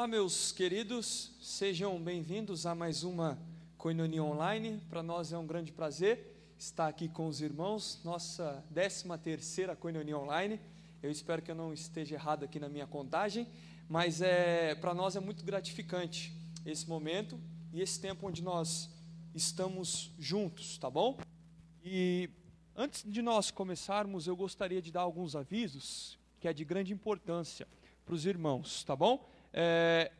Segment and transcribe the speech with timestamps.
[0.00, 3.38] Olá, meus queridos, sejam bem-vindos a mais uma
[3.76, 4.80] Coinonia Online.
[4.88, 10.16] Para nós é um grande prazer estar aqui com os irmãos, nossa 13 terceira Coinonia
[10.16, 10.58] Online.
[11.02, 13.46] Eu espero que eu não esteja errado aqui na minha contagem,
[13.90, 16.32] mas é para nós é muito gratificante
[16.64, 17.38] esse momento
[17.70, 18.88] e esse tempo onde nós
[19.34, 21.18] estamos juntos, tá bom?
[21.84, 22.30] E
[22.74, 27.68] antes de nós começarmos, eu gostaria de dar alguns avisos que é de grande importância
[28.06, 29.28] para os irmãos, tá bom?
[29.52, 30.12] É,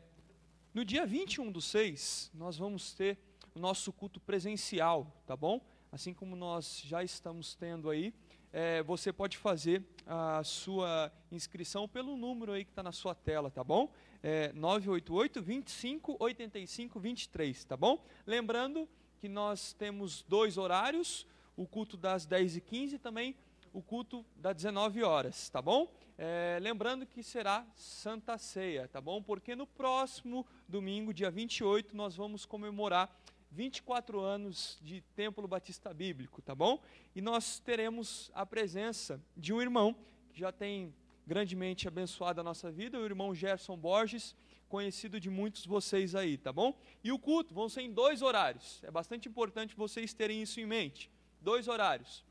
[0.73, 3.17] no dia 21 do 6, nós vamos ter
[3.55, 5.61] o nosso culto presencial, tá bom?
[5.91, 8.13] Assim como nós já estamos tendo aí,
[8.51, 13.49] é, você pode fazer a sua inscrição pelo número aí que está na sua tela,
[13.49, 13.89] tá bom?
[14.21, 18.05] É 988 25 85 23, tá bom?
[18.25, 21.25] Lembrando que nós temos dois horários,
[21.55, 23.35] o culto das 10 e 15 e também
[23.73, 25.91] o culto das 19 horas, tá bom?
[26.17, 29.21] É, lembrando que será Santa Ceia, tá bom?
[29.21, 33.09] Porque no próximo domingo, dia 28, nós vamos comemorar
[33.49, 36.81] 24 anos de Templo Batista Bíblico, tá bom?
[37.15, 39.95] E nós teremos a presença de um irmão
[40.31, 40.93] que já tem
[41.25, 44.35] grandemente abençoado a nossa vida, o irmão Gerson Borges,
[44.69, 46.77] conhecido de muitos vocês aí, tá bom?
[47.03, 48.81] E o culto vão ser em dois horários.
[48.83, 51.11] É bastante importante vocês terem isso em mente.
[51.41, 52.23] Dois horários.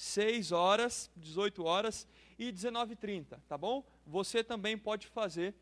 [0.00, 3.84] 6 horas, 18 horas e 19h30, tá bom?
[4.06, 5.54] Você também pode fazer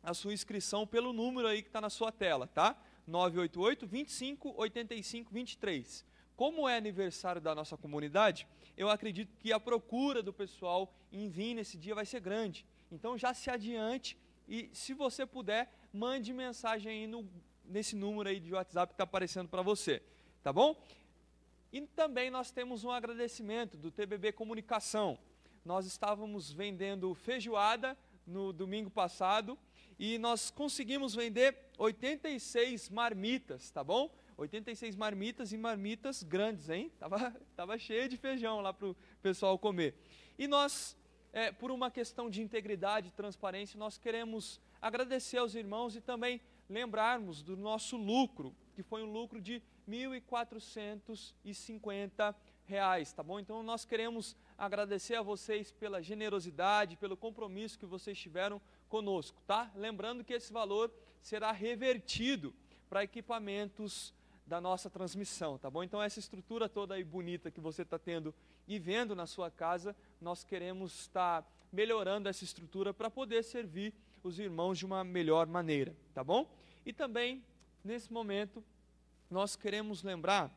[0.00, 2.80] a sua inscrição pelo número aí que está na sua tela, tá?
[3.08, 6.04] 988 25 85 23.
[6.36, 11.52] Como é aniversário da nossa comunidade, eu acredito que a procura do pessoal em vir
[11.52, 12.64] nesse dia vai ser grande.
[12.88, 17.28] Então já se adiante e se você puder, mande mensagem aí no,
[17.64, 20.00] nesse número aí de WhatsApp que está aparecendo para você,
[20.40, 20.80] tá bom?
[21.72, 25.18] E também nós temos um agradecimento do TBB Comunicação.
[25.64, 29.58] Nós estávamos vendendo feijoada no domingo passado
[29.98, 34.14] e nós conseguimos vender 86 marmitas, tá bom?
[34.36, 36.92] 86 marmitas e marmitas grandes, hein?
[37.00, 39.94] Tava, tava cheio de feijão lá para o pessoal comer.
[40.38, 40.94] E nós,
[41.32, 46.38] é, por uma questão de integridade e transparência, nós queremos agradecer aos irmãos e também
[46.68, 52.34] lembrarmos do nosso lucro, que foi um lucro de R$ 1.450,
[53.14, 53.40] tá bom?
[53.40, 59.70] Então nós queremos agradecer a vocês pela generosidade, pelo compromisso que vocês tiveram conosco, tá?
[59.74, 62.54] Lembrando que esse valor será revertido
[62.88, 64.14] para equipamentos
[64.46, 65.82] da nossa transmissão, tá bom?
[65.82, 68.34] Então essa estrutura toda aí bonita que você está tendo
[68.68, 74.38] e vendo na sua casa, nós queremos estar melhorando essa estrutura para poder servir os
[74.38, 76.46] irmãos de uma melhor maneira, tá bom?
[76.84, 77.42] E também,
[77.82, 78.62] nesse momento,
[79.32, 80.52] nós queremos lembrar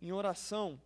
[0.00, 0.80] em oração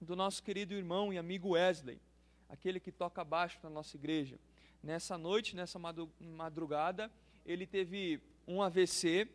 [0.00, 2.00] do nosso querido irmão e amigo Wesley,
[2.48, 4.38] aquele que toca baixo na nossa igreja.
[4.80, 5.80] Nessa noite, nessa
[6.20, 7.10] madrugada,
[7.44, 9.28] ele teve um AVC,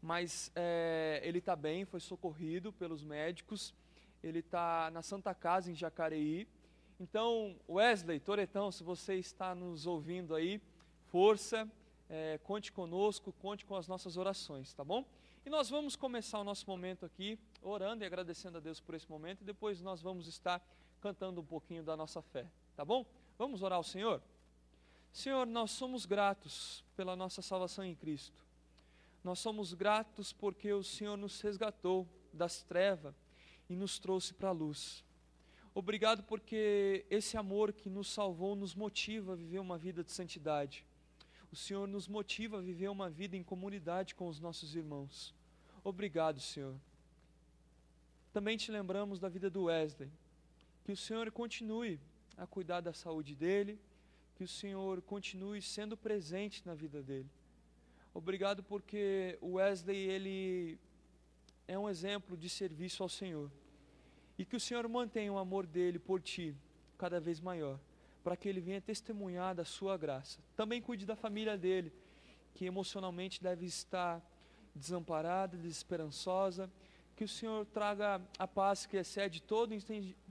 [0.00, 3.74] mas é, ele está bem, foi socorrido pelos médicos.
[4.22, 6.48] Ele está na Santa Casa, em Jacareí.
[6.98, 10.58] Então, Wesley, Toretão, se você está nos ouvindo aí,
[11.08, 11.70] força,
[12.08, 15.04] é, conte conosco, conte com as nossas orações, tá bom?
[15.44, 19.08] E nós vamos começar o nosso momento aqui orando e agradecendo a Deus por esse
[19.08, 20.62] momento e depois nós vamos estar
[21.00, 23.06] cantando um pouquinho da nossa fé, tá bom?
[23.38, 24.20] Vamos orar ao Senhor?
[25.12, 28.44] Senhor, nós somos gratos pela nossa salvação em Cristo.
[29.24, 33.14] Nós somos gratos porque o Senhor nos resgatou das trevas
[33.68, 35.04] e nos trouxe para a luz.
[35.74, 40.84] Obrigado porque esse amor que nos salvou nos motiva a viver uma vida de santidade.
[41.50, 45.34] O Senhor nos motiva a viver uma vida em comunidade com os nossos irmãos.
[45.82, 46.76] Obrigado, Senhor.
[48.32, 50.10] Também te lembramos da vida do Wesley.
[50.84, 51.98] Que o Senhor continue
[52.36, 53.78] a cuidar da saúde dele,
[54.36, 57.28] que o Senhor continue sendo presente na vida dele.
[58.14, 60.78] Obrigado porque o Wesley ele
[61.66, 63.50] é um exemplo de serviço ao Senhor.
[64.38, 66.54] E que o Senhor mantenha o amor dele por ti
[66.96, 67.78] cada vez maior,
[68.28, 70.38] para que ele venha testemunhar da sua graça.
[70.54, 71.90] Também cuide da família dele,
[72.52, 74.22] que emocionalmente deve estar
[74.74, 76.70] desamparada, desesperançosa,
[77.16, 79.74] que o Senhor traga a paz que excede todo,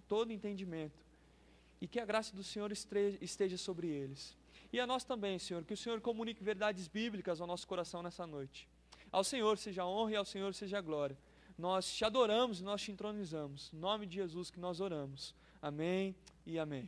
[0.08, 1.04] todo entendimento
[1.82, 4.38] e que a graça do Senhor esteja sobre eles.
[4.72, 8.28] E a nós também, Senhor, que o Senhor comunique verdades bíblicas ao nosso coração nessa
[8.28, 8.70] noite.
[9.12, 11.18] Ao Senhor seja a honra e ao Senhor seja a glória.
[11.58, 13.74] Nós te adoramos e nós te entronizamos.
[13.74, 15.34] Em nome de Jesus que nós oramos.
[15.60, 16.88] Amém e amém.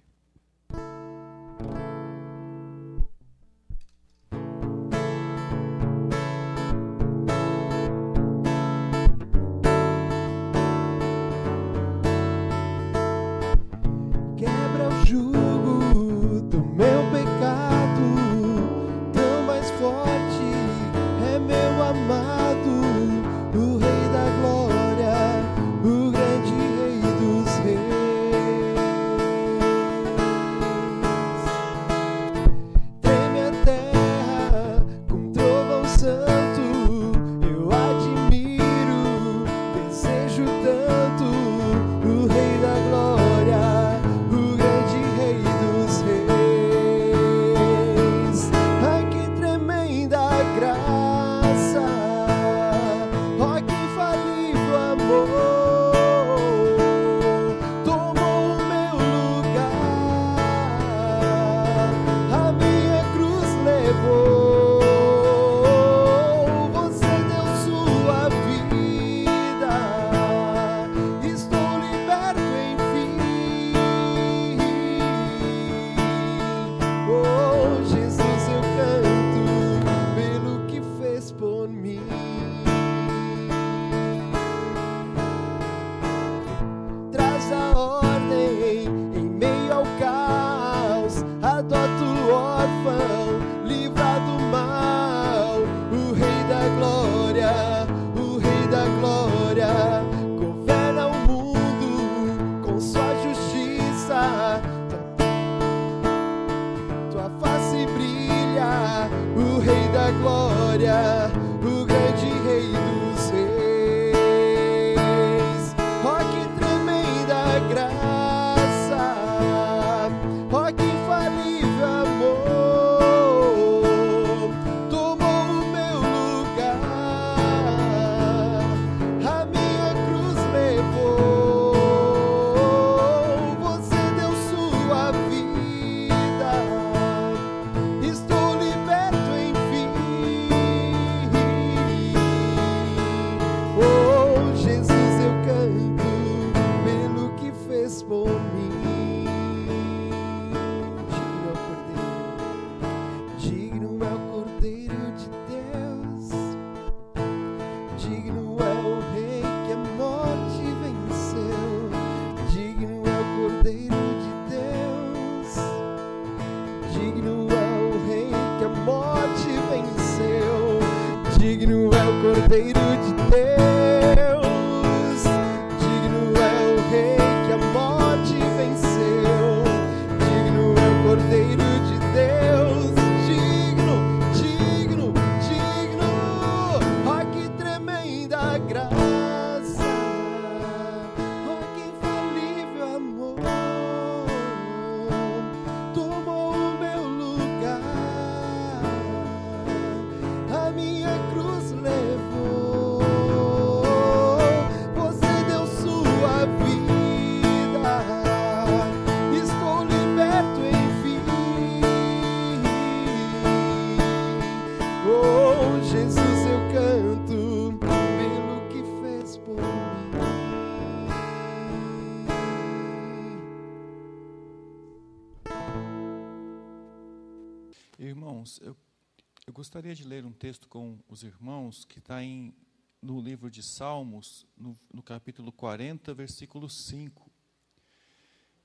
[229.80, 232.54] Gostaria de ler um texto com os irmãos que está em,
[233.02, 237.32] no livro de Salmos, no, no capítulo 40, versículo 5.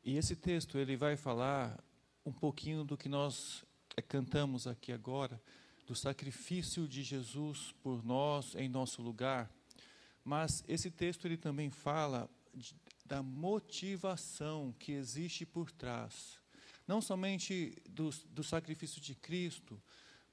[0.03, 1.79] E esse texto ele vai falar
[2.27, 3.65] um pouquinho do que nós
[3.97, 5.41] é, cantamos aqui agora,
[5.87, 9.49] do sacrifício de Jesus por nós em nosso lugar.
[10.25, 12.75] Mas esse texto ele também fala de,
[13.07, 16.41] da motivação que existe por trás,
[16.89, 19.81] não somente do, do sacrifício de Cristo,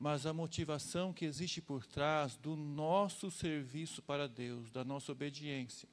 [0.02, 5.88] mas a motivação que existe por trás do nosso serviço para Deus, da nossa obediência.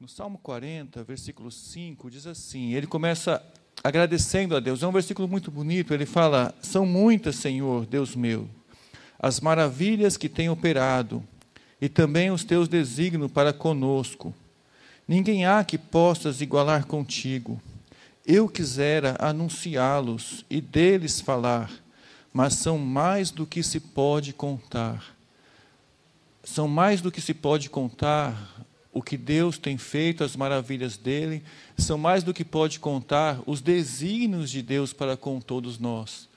[0.00, 3.40] No Salmo 40, versículo 5, diz assim: ele começa
[3.84, 5.94] agradecendo a Deus, é um versículo muito bonito.
[5.94, 8.50] Ele fala: São muitas, Senhor, Deus meu,
[9.16, 11.22] as maravilhas que tem operado,
[11.80, 14.34] e também os teus desígnios para conosco.
[15.06, 17.62] Ninguém há que possas igualar contigo.
[18.26, 21.70] Eu quisera anunciá-los e deles falar
[22.38, 25.16] mas são mais do que se pode contar.
[26.44, 31.42] São mais do que se pode contar o que Deus tem feito, as maravilhas dele,
[31.76, 36.28] são mais do que pode contar os desígnios de Deus para com todos nós.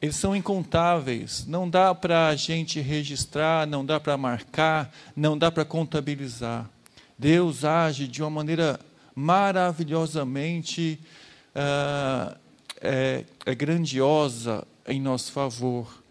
[0.00, 5.52] Eles são incontáveis, não dá para a gente registrar, não dá para marcar, não dá
[5.52, 6.70] para contabilizar.
[7.18, 8.80] Deus age de uma maneira
[9.14, 10.98] maravilhosamente
[11.54, 12.34] uh,
[12.80, 16.02] é, é grandiosa em nosso favor.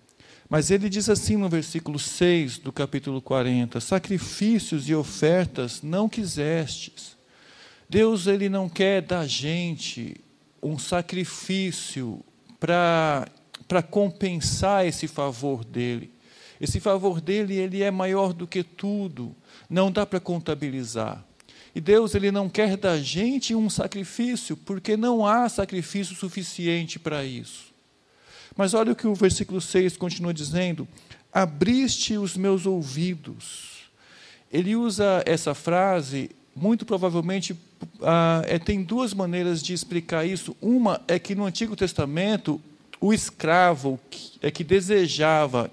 [0.49, 7.17] Mas ele diz assim no versículo 6 do capítulo 40: Sacrifícios e ofertas não quisestes.
[7.89, 10.15] Deus ele não quer da gente
[10.61, 12.23] um sacrifício
[12.59, 16.11] para compensar esse favor dele.
[16.59, 19.35] Esse favor dele ele é maior do que tudo,
[19.69, 21.23] não dá para contabilizar.
[21.75, 27.23] E Deus ele não quer da gente um sacrifício, porque não há sacrifício suficiente para
[27.23, 27.67] isso.
[28.57, 30.87] Mas olha o que o versículo 6 continua dizendo:
[31.31, 33.77] Abriste os meus ouvidos.
[34.51, 37.55] Ele usa essa frase, muito provavelmente,
[38.01, 40.55] ah, é, tem duas maneiras de explicar isso.
[40.59, 42.59] Uma é que no Antigo Testamento,
[42.99, 43.99] o escravo
[44.41, 45.69] é que desejava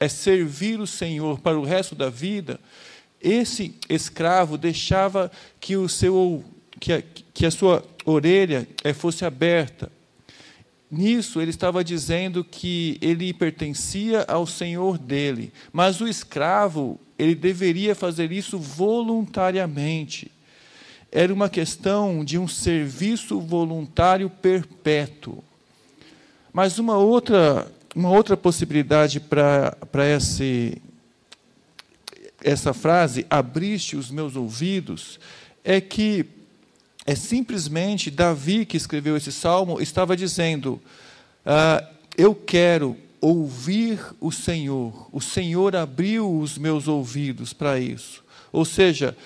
[0.00, 2.60] é servir o Senhor para o resto da vida,
[3.20, 6.44] esse escravo deixava que, o seu,
[6.78, 7.02] que, a,
[7.34, 9.90] que a sua orelha eh, fosse aberta.
[10.90, 17.94] Nisso, ele estava dizendo que ele pertencia ao senhor dele, mas o escravo, ele deveria
[17.94, 20.30] fazer isso voluntariamente.
[21.12, 25.44] Era uma questão de um serviço voluntário perpétuo.
[26.52, 29.76] Mas uma outra, uma outra possibilidade para
[30.16, 30.80] esse
[32.40, 35.18] essa frase, abriste os meus ouvidos,
[35.64, 36.24] é que
[37.08, 40.78] é simplesmente Davi que escreveu esse salmo, estava dizendo:
[41.42, 41.82] ah,
[42.18, 48.22] Eu quero ouvir o Senhor, o Senhor abriu os meus ouvidos para isso.
[48.52, 49.16] Ou seja,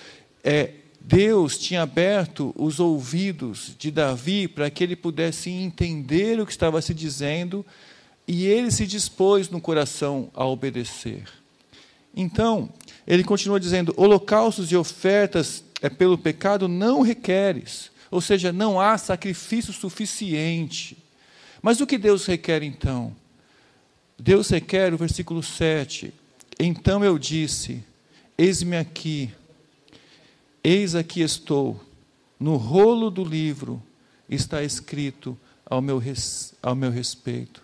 [0.41, 0.69] é,
[1.01, 6.81] Deus tinha aberto os ouvidos de Davi para que ele pudesse entender o que estava
[6.81, 7.65] se dizendo
[8.25, 11.25] e ele se dispôs no coração a obedecer.
[12.15, 12.69] Então,
[13.05, 18.97] ele continua dizendo: holocaustos e ofertas é pelo pecado não requeres, ou seja, não há
[18.97, 20.97] sacrifício suficiente.
[21.61, 23.13] Mas o que Deus requer então?
[24.17, 26.13] Deus requer o versículo 7.
[26.57, 27.83] Então eu disse:
[28.37, 29.29] Eis-me aqui,
[30.63, 31.83] eis aqui estou,
[32.39, 33.83] no rolo do livro
[34.29, 37.61] está escrito ao meu, res, ao meu respeito.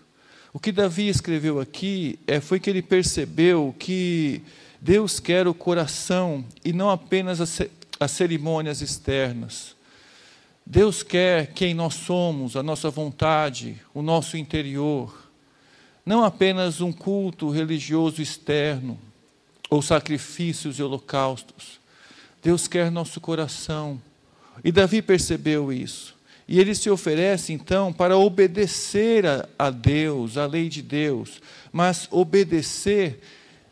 [0.52, 4.42] O que Davi escreveu aqui é, foi que ele percebeu que
[4.78, 7.40] Deus quer o coração e não apenas
[8.00, 9.76] as cerimônias externas.
[10.64, 15.30] Deus quer quem nós somos, a nossa vontade, o nosso interior.
[16.04, 18.98] Não apenas um culto religioso externo
[19.68, 21.78] ou sacrifícios e holocaustos.
[22.42, 24.00] Deus quer nosso coração.
[24.64, 26.18] E Davi percebeu isso.
[26.48, 31.40] E ele se oferece, então, para obedecer a, a Deus, a lei de Deus,
[31.70, 33.20] mas obedecer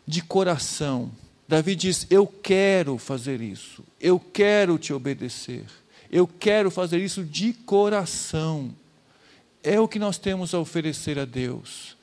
[0.07, 1.11] de coração.
[1.45, 5.65] Davi diz: Eu quero fazer isso, eu quero te obedecer,
[6.11, 8.73] eu quero fazer isso de coração.
[9.61, 11.97] É o que nós temos a oferecer a Deus,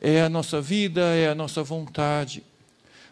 [0.00, 2.42] é a nossa vida, é a nossa vontade.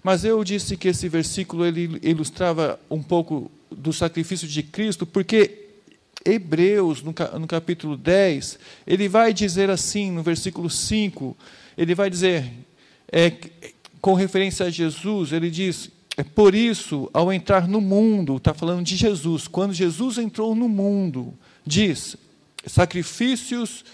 [0.03, 5.67] Mas eu disse que esse versículo ele ilustrava um pouco do sacrifício de Cristo, porque
[6.25, 7.15] Hebreus, no
[7.47, 11.37] capítulo 10, ele vai dizer assim, no versículo 5,
[11.79, 12.53] ele vai dizer:
[13.11, 13.33] é,
[14.01, 18.85] com referência a Jesus, ele diz: é por isso, ao entrar no mundo, está falando
[18.85, 22.17] de Jesus, quando Jesus entrou no mundo, diz:
[22.67, 23.85] sacrifícios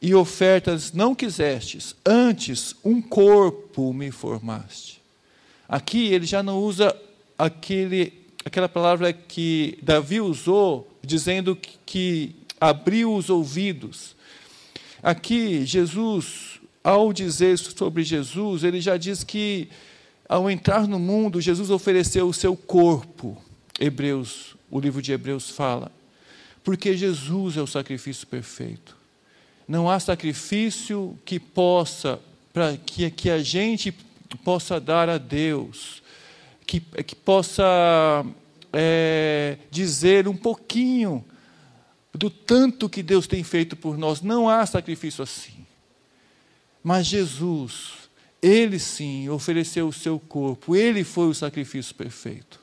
[0.00, 5.02] e ofertas não quisestes, antes um corpo me formaste.
[5.68, 6.96] Aqui ele já não usa
[7.36, 8.12] aquele,
[8.44, 14.14] aquela palavra que Davi usou, dizendo que, que abriu os ouvidos.
[15.02, 16.56] Aqui, Jesus
[16.86, 19.68] ao dizer sobre Jesus, ele já diz que,
[20.28, 23.36] ao entrar no mundo, Jesus ofereceu o seu corpo.
[23.78, 25.92] Hebreus, o livro de Hebreus fala.
[26.64, 28.96] Porque Jesus é o sacrifício perfeito.
[29.68, 32.20] Não há sacrifício que possa,
[32.52, 33.94] para que, que a gente
[34.44, 36.02] possa dar a Deus,
[36.66, 38.24] que, que possa
[38.72, 41.24] é, dizer um pouquinho
[42.12, 44.20] do tanto que Deus tem feito por nós.
[44.20, 45.66] Não há sacrifício assim.
[46.82, 48.05] Mas Jesus,
[48.42, 52.60] ele sim ofereceu o seu corpo, ele foi o sacrifício perfeito.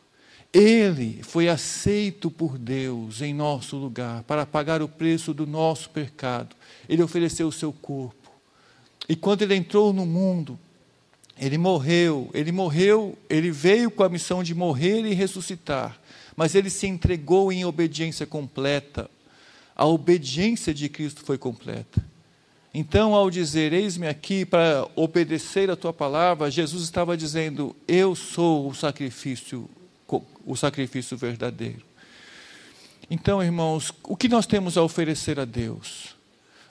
[0.54, 6.56] Ele foi aceito por Deus em nosso lugar para pagar o preço do nosso pecado.
[6.88, 8.32] Ele ofereceu o seu corpo.
[9.10, 10.60] E quando ele entrou no mundo,
[11.38, 16.00] ele morreu, ele morreu, ele veio com a missão de morrer e ressuscitar,
[16.36, 19.10] mas ele se entregou em obediência completa.
[19.76, 22.13] A obediência de Cristo foi completa.
[22.74, 28.68] Então, ao dizer, eis-me aqui para obedecer a tua palavra, Jesus estava dizendo, eu sou
[28.68, 29.70] o sacrifício,
[30.44, 31.86] o sacrifício verdadeiro.
[33.12, 36.16] Então, irmãos, o que nós temos a oferecer a Deus?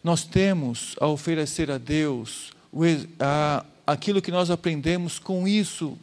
[0.03, 2.51] Nós temos a oferecer a Deus
[3.87, 5.97] aquilo que nós aprendemos com isso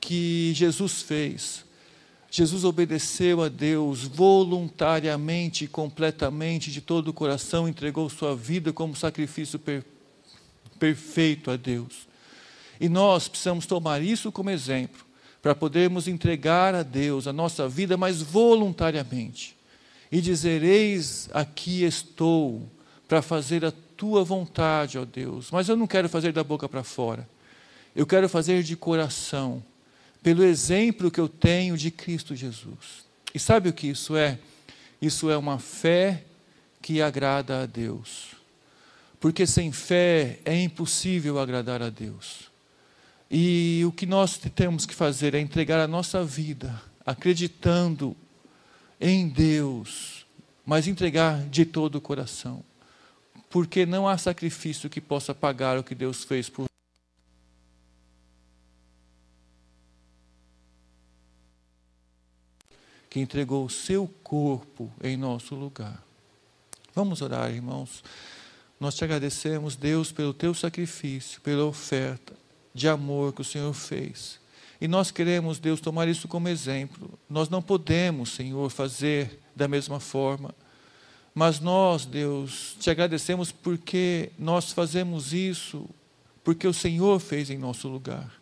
[0.00, 1.64] que Jesus fez.
[2.34, 9.58] Jesus obedeceu a Deus voluntariamente, completamente, de todo o coração, entregou sua vida como sacrifício
[9.58, 9.84] per
[10.78, 12.08] perfeito a Deus.
[12.80, 15.04] E nós precisamos tomar isso como exemplo,
[15.42, 19.54] para podermos entregar a Deus a nossa vida, mas voluntariamente.
[20.10, 22.66] E dizer: Eis aqui estou
[23.06, 25.50] para fazer a tua vontade, ó Deus.
[25.50, 27.28] Mas eu não quero fazer da boca para fora.
[27.94, 29.62] Eu quero fazer de coração,
[30.22, 33.04] pelo exemplo que eu tenho de Cristo Jesus.
[33.34, 34.38] E sabe o que isso é?
[35.00, 36.24] Isso é uma fé
[36.80, 38.36] que agrada a Deus.
[39.18, 42.50] Porque sem fé é impossível agradar a Deus.
[43.30, 48.16] E o que nós temos que fazer é entregar a nossa vida, acreditando
[49.00, 50.26] em Deus,
[50.66, 52.62] mas entregar de todo o coração
[53.52, 56.71] porque não há sacrifício que possa pagar o que Deus fez por
[63.12, 66.02] que entregou o seu corpo em nosso lugar.
[66.94, 68.02] Vamos orar, irmãos.
[68.80, 72.32] Nós te agradecemos, Deus, pelo teu sacrifício, pela oferta
[72.72, 74.40] de amor que o Senhor fez.
[74.80, 77.18] E nós queremos, Deus, tomar isso como exemplo.
[77.28, 80.54] Nós não podemos, Senhor, fazer da mesma forma.
[81.34, 85.86] Mas nós, Deus, te agradecemos porque nós fazemos isso
[86.42, 88.32] porque o Senhor fez em nosso lugar.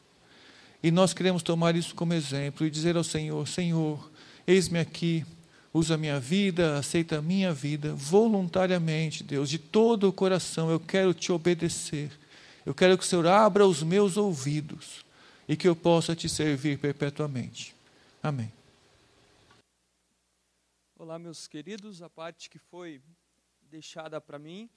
[0.81, 4.09] E nós queremos tomar isso como exemplo e dizer ao Senhor: Senhor,
[4.50, 5.25] eis-me aqui,
[5.73, 10.69] usa a minha vida, aceita a minha vida voluntariamente, Deus, de todo o coração.
[10.69, 12.11] Eu quero te obedecer.
[12.66, 15.04] Eu quero que o Senhor abra os meus ouvidos
[15.49, 17.75] e que eu possa te servir perpetuamente.
[18.21, 18.52] Amém.
[20.99, 22.02] Olá, meus queridos.
[22.02, 23.00] A parte que foi
[23.71, 24.69] deixada para mim,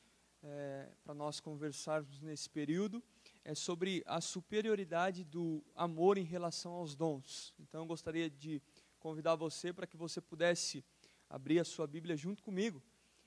[0.43, 3.03] é, para nós conversarmos nesse período,
[3.43, 7.53] é sobre a superioridade do amor em relação aos dons.
[7.59, 8.61] Então, eu gostaria de
[9.03, 10.81] convidar você para que você pudesse
[11.29, 12.81] abrir a sua Bíblia junto comigo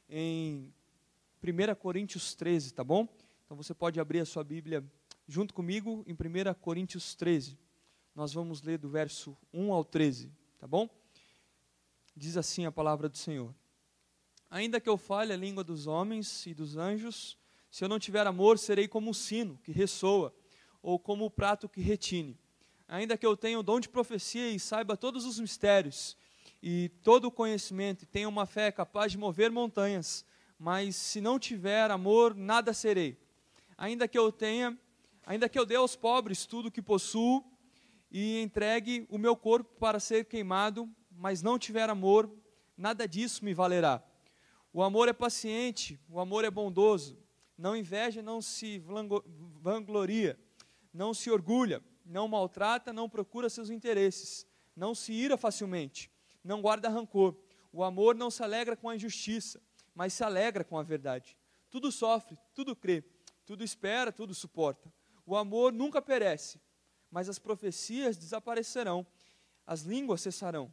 [0.09, 0.73] em
[1.45, 3.07] 1 Coríntios 13, tá bom?
[3.45, 4.83] Então, você pode abrir a sua Bíblia
[5.29, 7.59] junto comigo em 1 Coríntios 13.
[8.15, 10.89] Nós vamos ler do verso 1 ao 13, tá bom?
[12.17, 13.55] Diz assim a palavra do Senhor:
[14.49, 17.37] Ainda que eu fale a língua dos homens e dos anjos,
[17.71, 20.35] se eu não tiver amor, serei como o sino que ressoa,
[20.81, 22.41] ou como o prato que retine.
[22.89, 26.17] Ainda que eu tenha o dom de profecia e saiba todos os mistérios,
[26.63, 30.25] e todo o conhecimento, e tenha uma fé capaz de mover montanhas,
[30.59, 33.19] mas se não tiver amor, nada serei.
[33.77, 34.79] Ainda que eu tenha,
[35.25, 37.45] ainda que eu dê aos pobres tudo o que possuo,
[38.11, 42.33] e entregue o meu corpo para ser queimado, mas não tiver amor,
[42.77, 44.03] nada disso me valerá.
[44.73, 47.19] O amor é paciente, o amor é bondoso,
[47.59, 48.79] não inveja, não se
[49.61, 50.39] vangloria,
[50.93, 56.11] não se orgulha, não maltrata, não procura seus interesses, não se ira facilmente,
[56.43, 57.37] não guarda rancor.
[57.73, 59.61] O amor não se alegra com a injustiça,
[59.95, 61.37] mas se alegra com a verdade.
[61.69, 63.05] Tudo sofre, tudo crê,
[63.45, 64.93] tudo espera, tudo suporta.
[65.27, 66.61] O amor nunca perece,
[67.11, 69.07] mas as profecias desaparecerão,
[69.67, 70.73] as línguas cessarão,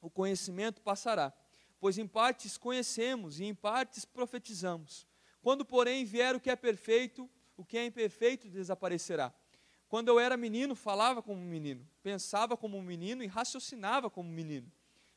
[0.00, 1.32] o conhecimento passará.
[1.80, 5.06] Pois em partes conhecemos e em partes profetizamos.
[5.40, 9.32] Quando, porém, vier o que é perfeito, o que é imperfeito desaparecerá.
[9.88, 14.28] Quando eu era menino, falava como um menino, pensava como um menino e raciocinava como
[14.28, 14.70] um menino.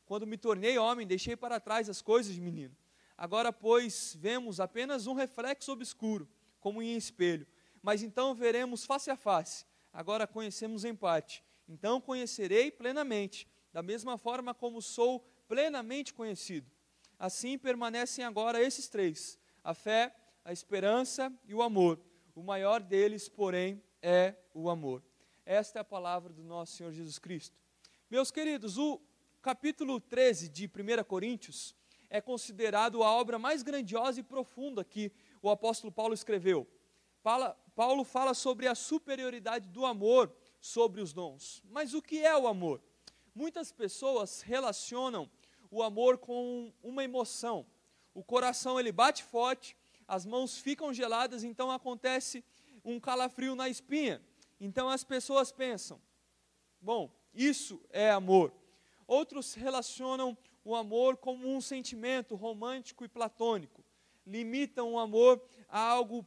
[0.06, 2.74] Quando me tornei homem, deixei para trás as coisas de menino.
[3.16, 6.26] Agora, pois, vemos apenas um reflexo obscuro,
[6.58, 7.46] como em espelho.
[7.82, 9.66] Mas então veremos face a face.
[9.92, 11.44] Agora conhecemos em parte.
[11.68, 16.70] Então conhecerei plenamente, da mesma forma como sou plenamente conhecido.
[17.18, 22.00] Assim permanecem agora esses três: a fé, a esperança e o amor.
[22.34, 25.02] O maior deles, porém, é o amor.
[25.46, 27.56] Esta é a palavra do nosso Senhor Jesus Cristo.
[28.10, 29.00] Meus queridos, o
[29.40, 31.74] capítulo 13 de 1 Coríntios
[32.10, 36.66] é considerado a obra mais grandiosa e profunda que o apóstolo Paulo escreveu.
[37.74, 41.62] Paulo fala sobre a superioridade do amor sobre os dons.
[41.70, 42.82] Mas o que é o amor?
[43.34, 45.30] Muitas pessoas relacionam
[45.70, 47.64] o amor com uma emoção.
[48.12, 49.74] O coração ele bate forte,
[50.06, 52.44] as mãos ficam geladas, então acontece
[52.84, 54.22] um calafrio na espinha.
[54.60, 56.00] Então as pessoas pensam:
[56.80, 58.52] bom, isso é amor.
[59.06, 63.84] Outros relacionam o amor como um sentimento romântico e platônico.
[64.26, 66.26] Limitam o amor a algo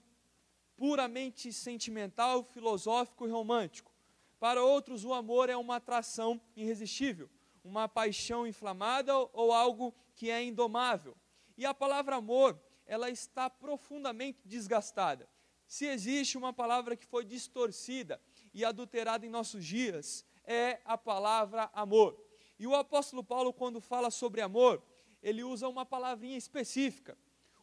[0.75, 3.93] puramente sentimental, filosófico e romântico.
[4.39, 7.29] Para outros, o amor é uma atração irresistível,
[7.63, 11.15] uma paixão inflamada ou algo que é indomável.
[11.57, 15.27] E a palavra amor, ela está profundamente desgastada.
[15.67, 18.21] Se existe uma palavra que foi distorcida
[18.53, 22.17] e adulterada em nossos dias, é a palavra amor.
[22.57, 24.81] E o apóstolo Paulo, quando fala sobre amor,
[25.21, 27.17] ele usa uma palavrinha específica: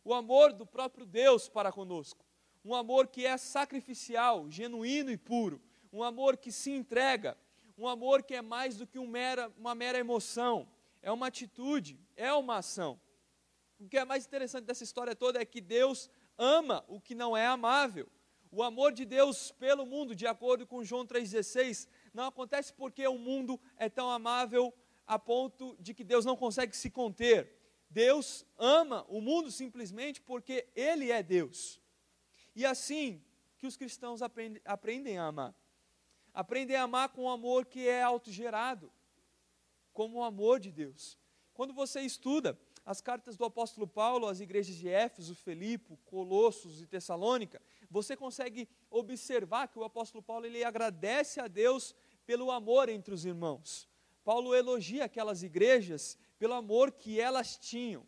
[0.05, 2.25] o amor do próprio Deus para conosco.
[2.65, 5.61] Um amor que é sacrificial, genuíno e puro.
[5.93, 7.37] Um amor que se entrega.
[7.77, 10.69] Um amor que é mais do que um mera, uma mera emoção.
[11.01, 13.01] É uma atitude, é uma ação.
[13.81, 16.09] O que é mais interessante dessa história toda é que Deus
[16.43, 18.09] ama o que não é amável.
[18.51, 23.17] O amor de Deus pelo mundo, de acordo com João 3,16, não acontece porque o
[23.17, 24.75] mundo é tão amável
[25.07, 27.57] a ponto de que Deus não consegue se conter.
[27.89, 31.81] Deus ama o mundo simplesmente porque Ele é Deus.
[32.55, 33.25] E assim
[33.57, 35.55] que os cristãos aprendem, aprendem a amar.
[36.35, 38.93] Aprendem a amar com o amor que é autogerado,
[39.93, 41.19] como o amor de Deus.
[41.55, 46.87] Quando você estuda as cartas do apóstolo Paulo às igrejas de Éfeso, Felipe, Colossos e
[46.87, 51.95] Tessalônica, você consegue observar que o apóstolo Paulo ele agradece a Deus
[52.27, 53.89] pelo amor entre os irmãos.
[54.25, 58.07] Paulo elogia aquelas igrejas pelo amor que elas tinham.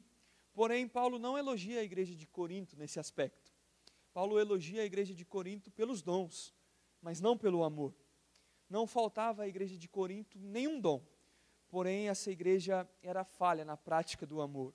[0.52, 3.52] Porém, Paulo não elogia a igreja de Corinto nesse aspecto.
[4.12, 6.54] Paulo elogia a igreja de Corinto pelos dons,
[7.02, 7.94] mas não pelo amor.
[8.70, 11.04] Não faltava à igreja de Corinto nenhum dom.
[11.74, 14.72] Porém, essa igreja era falha na prática do amor.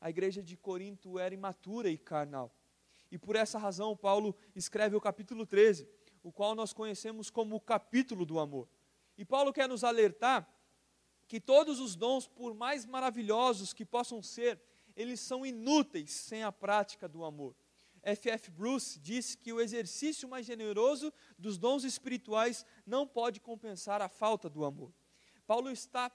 [0.00, 2.54] A igreja de Corinto era imatura e carnal.
[3.10, 5.88] E por essa razão, Paulo escreve o capítulo 13,
[6.22, 8.68] o qual nós conhecemos como o capítulo do amor.
[9.16, 10.48] E Paulo quer nos alertar
[11.26, 14.62] que todos os dons, por mais maravilhosos que possam ser,
[14.94, 17.56] eles são inúteis sem a prática do amor.
[18.00, 18.48] F.F.
[18.52, 24.48] Bruce disse que o exercício mais generoso dos dons espirituais não pode compensar a falta
[24.48, 24.94] do amor.
[25.44, 26.12] Paulo está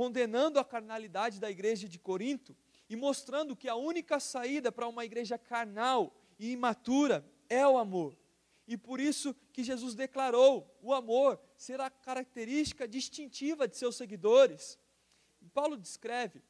[0.00, 2.56] condenando a carnalidade da igreja de Corinto
[2.88, 8.16] e mostrando que a única saída para uma igreja carnal e imatura é o amor.
[8.66, 14.78] E por isso que Jesus declarou o amor ser a característica distintiva de seus seguidores.
[15.52, 16.42] Paulo descreve,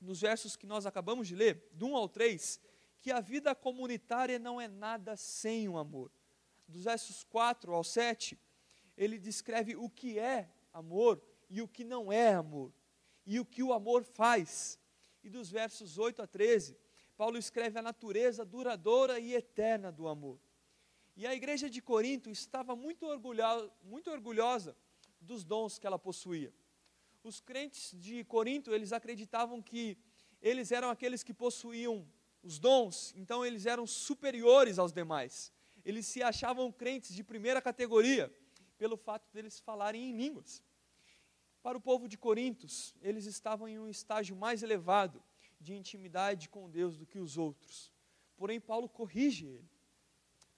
[0.00, 2.60] nos versos que nós acabamos de ler, do 1 ao 3,
[3.00, 6.10] que a vida comunitária não é nada sem o amor.
[6.66, 8.36] Dos versos 4 ao 7,
[8.96, 12.72] ele descreve o que é amor e o que não é amor,
[13.26, 14.80] e o que o amor faz.
[15.22, 16.74] E dos versos 8 a 13,
[17.14, 20.40] Paulo escreve a natureza duradoura e eterna do amor.
[21.14, 24.74] E a igreja de Corinto estava muito orgulhosa, muito orgulhosa
[25.20, 26.50] dos dons que ela possuía.
[27.22, 29.98] Os crentes de Corinto, eles acreditavam que
[30.40, 32.08] eles eram aqueles que possuíam
[32.42, 35.52] os dons, então eles eram superiores aos demais.
[35.84, 38.32] Eles se achavam crentes de primeira categoria,
[38.78, 40.62] pelo fato deles falarem em línguas.
[41.62, 45.22] Para o povo de Corintos, eles estavam em um estágio mais elevado
[45.60, 47.92] de intimidade com Deus do que os outros.
[48.36, 49.70] Porém, Paulo corrige ele.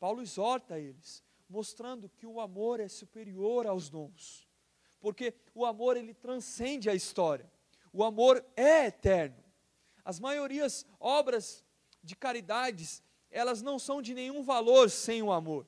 [0.01, 4.49] Paulo exorta eles, mostrando que o amor é superior aos dons.
[4.99, 7.53] Porque o amor ele transcende a história.
[7.93, 9.45] O amor é eterno.
[10.03, 11.63] As maiorias obras
[12.03, 15.67] de caridades, elas não são de nenhum valor sem o amor.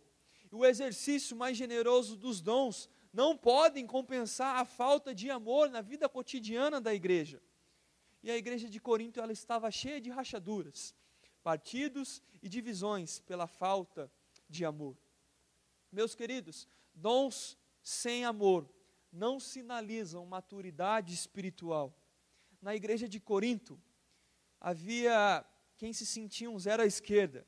[0.51, 6.07] O exercício mais generoso dos dons não podem compensar a falta de amor na vida
[6.07, 7.43] cotidiana da igreja.
[8.23, 10.95] E a igreja de Corinto ela estava cheia de rachaduras,
[11.43, 14.13] partidos e divisões pela falta
[14.47, 14.99] de amor.
[15.91, 18.69] Meus queridos, dons sem amor
[19.11, 21.99] não sinalizam maturidade espiritual.
[22.61, 23.81] Na igreja de Corinto
[24.61, 25.43] havia
[25.79, 27.47] quem se sentia um zero à esquerda,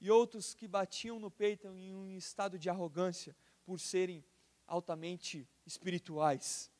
[0.00, 4.24] e outros que batiam no peito em um estado de arrogância por serem
[4.66, 6.70] altamente espirituais.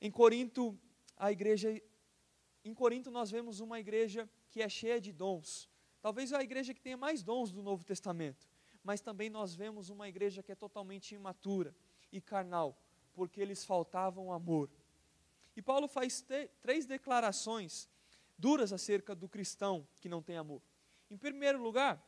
[0.00, 0.78] Em Corinto,
[1.16, 1.80] a igreja
[2.64, 5.68] em Corinto nós vemos uma igreja que é cheia de dons.
[6.00, 8.48] Talvez a igreja que tenha mais dons do Novo Testamento,
[8.84, 11.74] mas também nós vemos uma igreja que é totalmente imatura
[12.12, 12.76] e carnal,
[13.14, 14.70] porque eles faltavam amor.
[15.56, 16.24] E Paulo faz
[16.60, 17.88] três declarações
[18.38, 20.62] duras acerca do cristão que não tem amor.
[21.10, 22.04] Em primeiro lugar,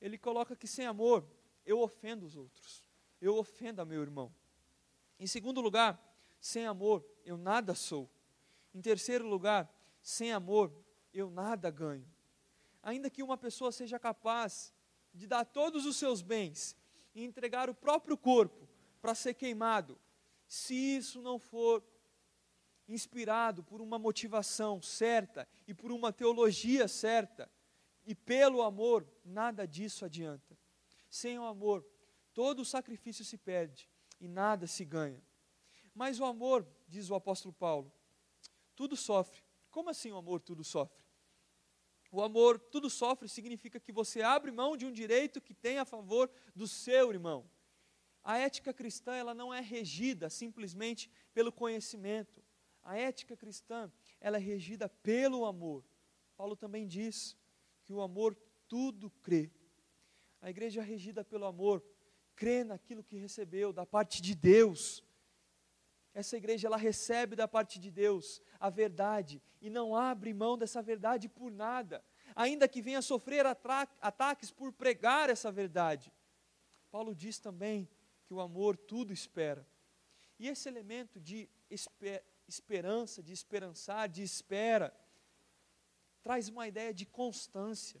[0.00, 1.24] ele coloca que sem amor
[1.66, 2.84] eu ofendo os outros,
[3.20, 4.32] eu ofendo a meu irmão.
[5.18, 6.00] Em segundo lugar,
[6.40, 8.08] sem amor eu nada sou.
[8.74, 10.72] Em terceiro lugar, sem amor
[11.12, 12.06] eu nada ganho.
[12.82, 14.72] Ainda que uma pessoa seja capaz
[15.12, 16.76] de dar todos os seus bens
[17.14, 18.68] e entregar o próprio corpo
[19.00, 19.98] para ser queimado,
[20.46, 21.84] se isso não for
[22.88, 27.50] inspirado por uma motivação certa e por uma teologia certa,
[28.06, 30.56] e pelo amor, nada disso adianta.
[31.10, 31.84] Sem o amor,
[32.38, 35.20] todo sacrifício se perde e nada se ganha.
[35.92, 37.92] Mas o amor, diz o apóstolo Paulo,
[38.76, 39.42] tudo sofre.
[39.72, 41.02] Como assim o amor tudo sofre?
[42.12, 45.84] O amor tudo sofre significa que você abre mão de um direito que tem a
[45.84, 47.50] favor do seu irmão.
[48.22, 52.40] A ética cristã ela não é regida simplesmente pelo conhecimento.
[52.84, 55.84] A ética cristã ela é regida pelo amor.
[56.36, 57.36] Paulo também diz
[57.82, 59.50] que o amor tudo crê.
[60.40, 61.82] A igreja é regida pelo amor
[62.38, 65.02] crê naquilo que recebeu da parte de Deus.
[66.14, 70.80] Essa igreja ela recebe da parte de Deus a verdade e não abre mão dessa
[70.80, 72.04] verdade por nada,
[72.36, 76.12] ainda que venha sofrer ataques por pregar essa verdade.
[76.92, 77.88] Paulo diz também
[78.24, 79.66] que o amor tudo espera.
[80.38, 84.94] E esse elemento de esper esperança, de esperançar, de espera,
[86.22, 88.00] traz uma ideia de constância.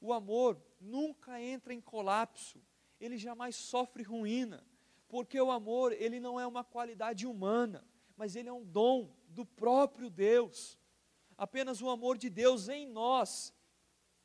[0.00, 2.62] O amor nunca entra em colapso,
[3.00, 4.64] ele jamais sofre ruína,
[5.08, 9.44] porque o amor, ele não é uma qualidade humana, mas ele é um dom do
[9.44, 10.78] próprio Deus.
[11.36, 13.54] Apenas o amor de Deus em nós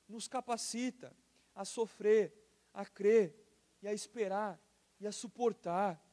[0.07, 1.15] nos capacita
[1.53, 2.33] a sofrer,
[2.73, 3.35] a crer
[3.81, 4.59] e a esperar
[4.99, 6.03] e a suportar.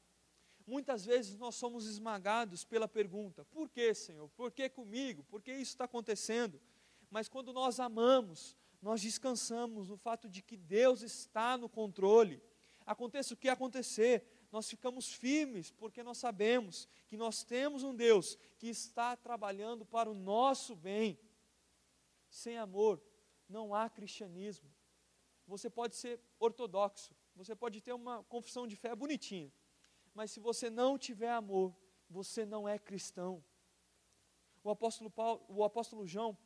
[0.66, 4.28] Muitas vezes nós somos esmagados pela pergunta: por que, Senhor?
[4.30, 5.24] Por que comigo?
[5.24, 6.60] Por que isso está acontecendo?
[7.10, 12.42] Mas quando nós amamos, nós descansamos no fato de que Deus está no controle.
[12.90, 18.36] Aconteça o que acontecer, nós ficamos firmes porque nós sabemos que nós temos um Deus
[18.58, 21.16] que está trabalhando para o nosso bem.
[22.28, 23.00] Sem amor
[23.48, 24.68] não há cristianismo.
[25.46, 29.52] Você pode ser ortodoxo, você pode ter uma confissão de fé bonitinha,
[30.12, 31.72] mas se você não tiver amor,
[32.08, 33.40] você não é cristão.
[34.64, 36.36] O apóstolo, Paulo, o apóstolo João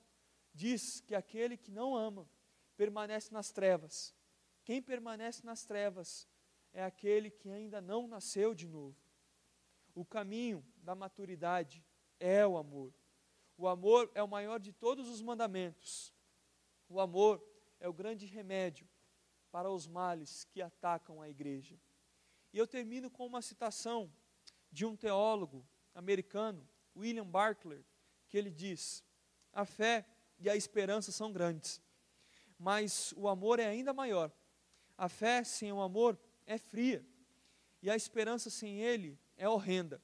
[0.53, 2.29] diz que aquele que não ama
[2.77, 4.15] permanece nas trevas.
[4.63, 6.29] Quem permanece nas trevas
[6.75, 8.97] é aquele que ainda não nasceu de novo.
[9.95, 11.83] O caminho da maturidade
[12.19, 12.93] é o amor.
[13.57, 16.13] O amor é o maior de todos os mandamentos.
[16.89, 17.43] O amor
[17.79, 18.89] é o grande remédio
[19.53, 21.79] para os males que atacam a igreja.
[22.53, 24.13] E eu termino com uma citação
[24.71, 27.85] de um teólogo americano, William Barclay,
[28.29, 29.05] que ele diz:
[29.53, 30.05] A fé
[30.41, 31.81] e a esperança são grandes,
[32.59, 34.33] mas o amor é ainda maior.
[34.99, 37.05] A fé sem o amor é fria,
[37.83, 40.03] e a esperança sem ele é horrenda.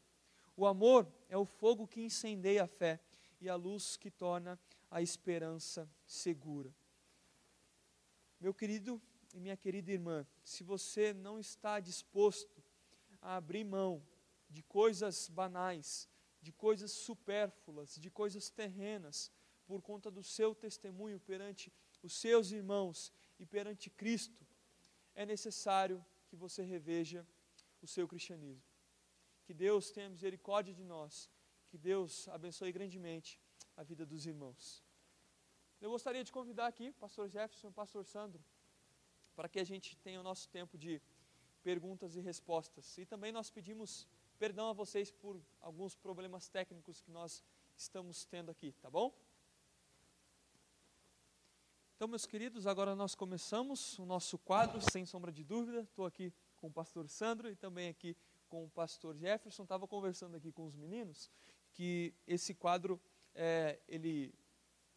[0.57, 3.01] O amor é o fogo que incendeia a fé
[3.41, 4.59] e a luz que torna
[4.91, 6.75] a esperança segura.
[8.39, 9.01] Meu querido
[9.33, 12.63] e minha querida irmã, se você não está disposto
[13.23, 14.07] a abrir mão
[14.49, 16.09] de coisas banais,
[16.43, 19.31] de coisas supérfluas, de coisas terrenas,
[19.67, 21.73] por conta do seu testemunho perante
[22.03, 24.45] os seus irmãos e perante Cristo,
[25.15, 27.27] é necessário que você reveja
[27.83, 28.63] o seu cristianismo.
[29.45, 31.29] Que Deus tenha misericórdia de nós,
[31.69, 33.41] que Deus abençoe grandemente
[33.77, 34.83] a vida dos irmãos.
[35.81, 38.43] Eu gostaria de convidar aqui pastor Jefferson e pastor Sandro
[39.35, 41.03] para que a gente tenha o nosso tempo de
[41.63, 42.97] perguntas e respostas.
[42.99, 44.07] E também nós pedimos
[44.39, 47.43] perdão a vocês por alguns problemas técnicos que nós
[47.77, 49.13] estamos tendo aqui, tá bom?
[52.01, 55.83] Então, meus queridos, agora nós começamos o nosso quadro, sem sombra de dúvida.
[55.83, 58.17] Estou aqui com o pastor Sandro e também aqui
[58.49, 59.65] com o pastor Jefferson.
[59.65, 61.31] Estava conversando aqui com os meninos
[61.75, 62.99] que esse quadro
[63.35, 64.33] é, ele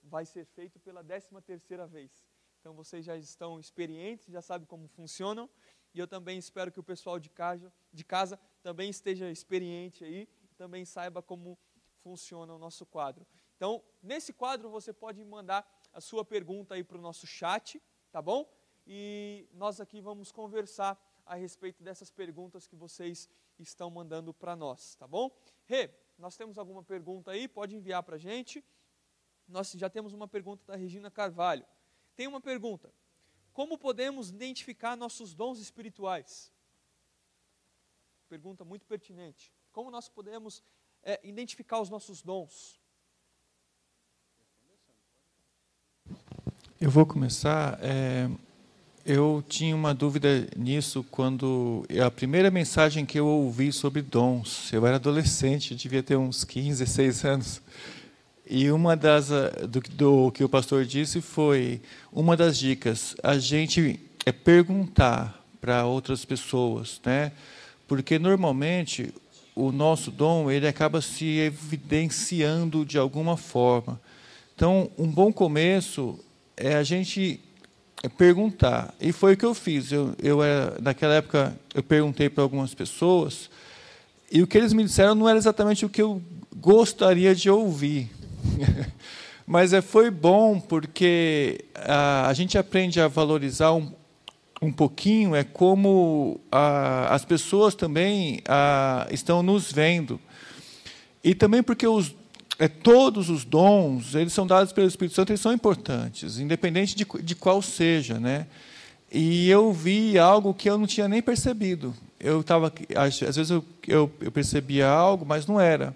[0.02, 2.26] vai ser feito pela décima terceira vez.
[2.62, 5.50] Então, vocês já estão experientes, já sabem como funcionam.
[5.94, 10.26] E eu também espero que o pessoal de casa, de casa também esteja experiente aí,
[10.56, 11.60] também saiba como
[12.02, 13.28] funciona o nosso quadro.
[13.58, 18.22] Então, nesse quadro você pode mandar a sua pergunta aí para o nosso chat, tá
[18.22, 18.52] bom?
[18.86, 23.30] E nós aqui vamos conversar a respeito dessas perguntas que vocês
[23.60, 25.32] estão mandando para nós, tá bom?
[25.66, 27.48] Rê, nós temos alguma pergunta aí?
[27.48, 28.64] Pode enviar para a gente.
[29.48, 31.66] Nós já temos uma pergunta da Regina Carvalho.
[32.16, 32.94] Tem uma pergunta:
[33.54, 36.52] Como podemos identificar nossos dons espirituais?
[38.28, 39.54] Pergunta muito pertinente.
[39.72, 40.64] Como nós podemos
[41.04, 42.82] é, identificar os nossos dons?
[46.84, 47.80] Eu vou começar.
[47.82, 48.28] É,
[49.06, 54.86] eu tinha uma dúvida nisso quando a primeira mensagem que eu ouvi sobre dons, eu
[54.86, 57.62] era adolescente, devia ter uns 15, 16 anos.
[58.46, 59.30] E uma das
[59.70, 65.86] do, do que o pastor disse foi uma das dicas, a gente é perguntar para
[65.86, 67.32] outras pessoas, né?
[67.88, 69.14] Porque normalmente
[69.56, 74.02] o nosso dom ele acaba se evidenciando de alguma forma.
[74.54, 76.20] Então, um bom começo
[76.58, 77.40] é a gente
[78.18, 78.94] perguntar.
[79.00, 79.92] E foi o que eu fiz.
[79.92, 83.50] Eu, eu era, naquela época, eu perguntei para algumas pessoas,
[84.32, 86.22] e o que eles me disseram não era exatamente o que eu
[86.56, 88.10] gostaria de ouvir.
[89.46, 93.92] Mas é, foi bom porque a, a gente aprende a valorizar um,
[94.62, 100.20] um pouquinho é como a, as pessoas também a, estão nos vendo.
[101.24, 102.16] E também porque os,
[102.64, 107.06] é, todos os dons, eles são dados pelo Espírito Santo, eles são importantes, independente de,
[107.22, 108.20] de qual seja.
[108.20, 108.48] Né?
[109.12, 111.94] E eu vi algo que eu não tinha nem percebido.
[112.20, 115.94] Eu estava, às, às vezes eu, eu, eu percebia algo, mas não era.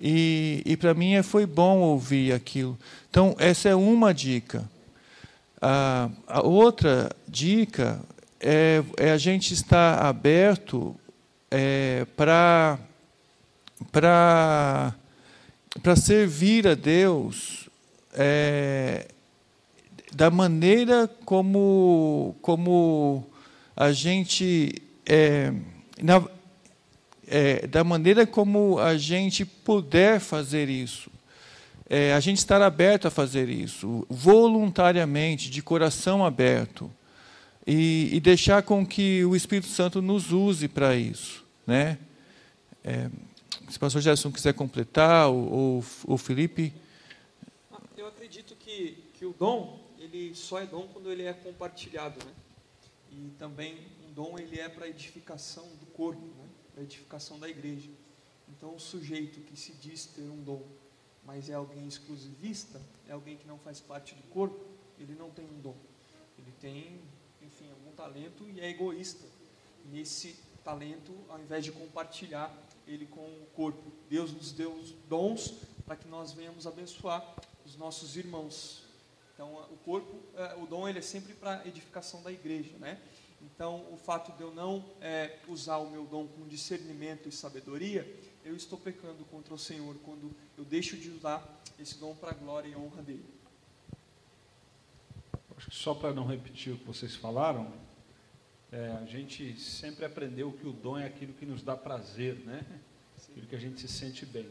[0.00, 2.78] E, e para mim foi bom ouvir aquilo.
[3.10, 4.70] Então, essa é uma dica.
[5.60, 8.00] A, a outra dica
[8.40, 10.94] é, é, a gente estar aberto
[11.50, 12.78] é, para
[13.92, 14.94] para
[15.96, 17.68] servir a Deus
[18.12, 19.08] é,
[20.12, 23.26] da maneira como como
[23.76, 25.52] a gente é,
[26.02, 26.24] na,
[27.26, 31.10] é, da maneira como a gente puder fazer isso.
[31.90, 36.90] É, a gente estar aberto a fazer isso, voluntariamente, de coração aberto,
[37.66, 41.44] e, e deixar com que o Espírito Santo nos use para isso.
[41.66, 41.96] Né?
[42.84, 43.08] É,
[43.68, 46.72] se o pastor Gerson quiser completar, ou o Felipe.
[47.96, 52.18] Eu acredito que, que o dom, ele só é dom quando ele é compartilhado.
[52.24, 52.32] Né?
[53.12, 53.78] E também
[54.08, 56.20] um dom ele é para edificação do corpo.
[56.20, 56.48] Né?
[56.78, 57.90] a edificação da igreja.
[58.48, 60.62] Então, o sujeito que se diz ter um dom,
[61.24, 64.64] mas é alguém exclusivista, é alguém que não faz parte do corpo,
[64.98, 65.76] ele não tem um dom.
[66.38, 67.00] Ele tem,
[67.42, 69.26] enfim, algum talento e é egoísta.
[69.92, 72.54] Nesse talento, ao invés de compartilhar
[72.88, 77.76] ele com o corpo, Deus nos deu os dons para que nós venhamos abençoar os
[77.76, 78.82] nossos irmãos.
[79.34, 83.00] Então, o corpo, é, o dom, ele é sempre para edificação da igreja, né?
[83.40, 88.04] Então, o fato de eu não é, usar o meu dom com discernimento e sabedoria,
[88.44, 92.34] eu estou pecando contra o Senhor quando eu deixo de usar esse dom para a
[92.34, 93.24] glória e honra dele.
[95.56, 97.72] Acho que só para não repetir o que vocês falaram,
[98.70, 102.64] é, a gente sempre aprendeu que o dom é aquilo que nos dá prazer, né?
[103.30, 104.48] Aquilo que a gente se sente bem.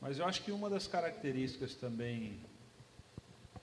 [0.00, 2.40] Mas eu acho que uma das características também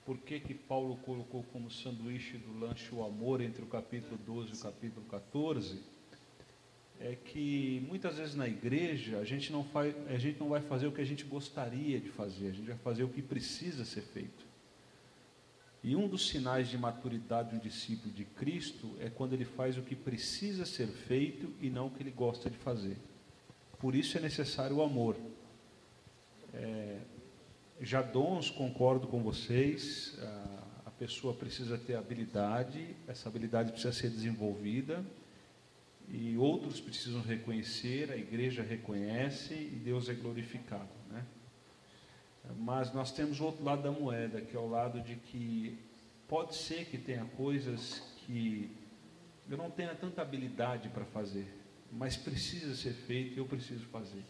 [0.08, 4.52] por que, que Paulo colocou como sanduíche do lanche o amor entre o capítulo 12
[4.52, 5.82] e o capítulo 14,
[6.98, 10.86] é que muitas vezes na igreja a gente, não faz, a gente não vai fazer
[10.86, 14.00] o que a gente gostaria de fazer, a gente vai fazer o que precisa ser
[14.00, 14.47] feito.
[15.82, 19.78] E um dos sinais de maturidade de um discípulo de Cristo é quando ele faz
[19.78, 22.96] o que precisa ser feito e não o que ele gosta de fazer.
[23.78, 25.16] Por isso é necessário o amor.
[26.52, 26.98] É,
[27.80, 30.18] já dons, concordo com vocês,
[30.84, 35.04] a pessoa precisa ter habilidade, essa habilidade precisa ser desenvolvida
[36.08, 40.88] e outros precisam reconhecer, a igreja reconhece e Deus é glorificado.
[41.10, 41.24] Né?
[42.56, 45.78] Mas nós temos o outro lado da moeda, que é o lado de que
[46.26, 48.70] pode ser que tenha coisas que
[49.50, 51.46] eu não tenha tanta habilidade para fazer,
[51.90, 54.22] mas precisa ser feito e eu preciso fazer.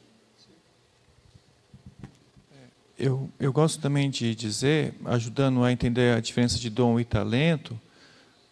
[2.97, 7.81] Eu, eu gosto também de dizer, ajudando a entender a diferença de dom e talento,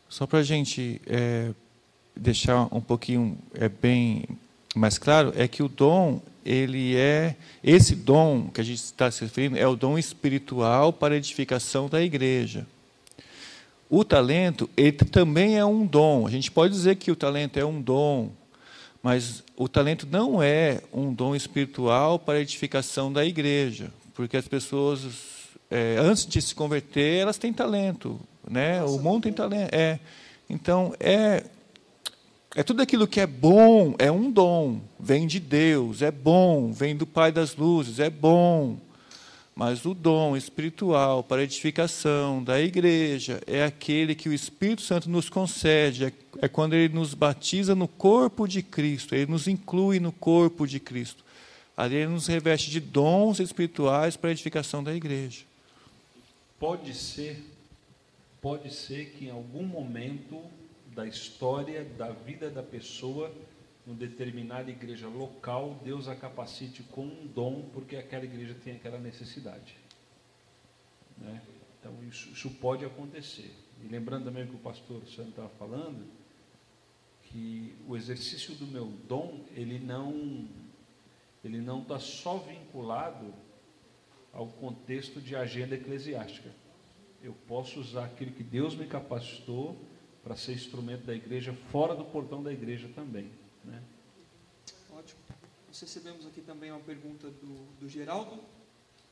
[0.09, 1.53] só para a gente é,
[2.15, 4.25] deixar um pouquinho é, bem
[4.79, 9.23] mais claro, é que o dom, ele é, esse dom que a gente está se
[9.23, 12.67] referindo, é o dom espiritual para a edificação da igreja.
[13.89, 16.27] O talento, ele também é um dom.
[16.27, 18.31] A gente pode dizer que o talento é um dom,
[19.03, 24.49] mas o talento não é um dom espiritual para a edificação da igreja porque as
[24.49, 25.03] pessoas,
[25.71, 28.83] é, antes de se converter, elas têm talento, né?
[28.83, 29.69] o mundo tem talento.
[29.73, 30.01] É.
[30.49, 31.45] Então, é,
[32.57, 36.97] é tudo aquilo que é bom, é um dom, vem de Deus, é bom, vem
[36.97, 38.79] do Pai das luzes, é bom.
[39.55, 45.29] Mas o dom espiritual para edificação da igreja é aquele que o Espírito Santo nos
[45.29, 50.11] concede, é, é quando ele nos batiza no corpo de Cristo, ele nos inclui no
[50.11, 51.23] corpo de Cristo.
[51.77, 55.43] Ali ele nos reveste de dons espirituais para edificação da igreja.
[56.59, 57.45] Pode ser,
[58.41, 60.41] pode ser que em algum momento
[60.97, 63.31] da história, da vida da pessoa,
[63.85, 68.99] numa determinada igreja local, Deus a capacite com um dom, porque aquela igreja tem aquela
[68.99, 69.77] necessidade.
[71.19, 71.43] Né?
[71.79, 73.55] Então, isso, isso, pode acontecer.
[73.85, 76.07] E lembrando também o que o pastor Santo estava falando,
[77.25, 80.49] que o exercício do meu dom, ele não
[81.45, 83.33] ele não está só vinculado
[84.33, 86.51] ao contexto de agenda eclesiástica.
[87.23, 89.79] Eu posso usar aquilo que Deus me capacitou
[90.27, 93.31] para ser instrumento da igreja fora do portão da igreja também.
[93.65, 93.81] Né?
[94.91, 95.21] Ótimo.
[95.69, 98.43] Nós recebemos aqui também uma pergunta do, do Geraldo.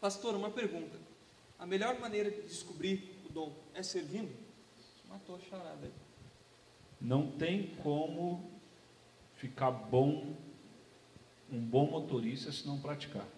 [0.01, 0.99] Pastor, uma pergunta.
[1.57, 4.29] A melhor maneira de descobrir o dom é servindo?
[5.09, 5.93] Matou a charada aí.
[7.01, 8.51] Não tem como
[9.37, 10.35] ficar bom,
[11.49, 13.29] um bom motorista se não praticar.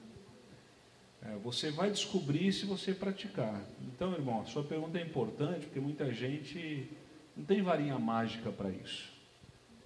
[1.21, 3.63] É, você vai descobrir se você praticar.
[3.83, 6.89] Então, irmão, a sua pergunta é importante porque muita gente
[7.37, 9.13] não tem varinha mágica para isso.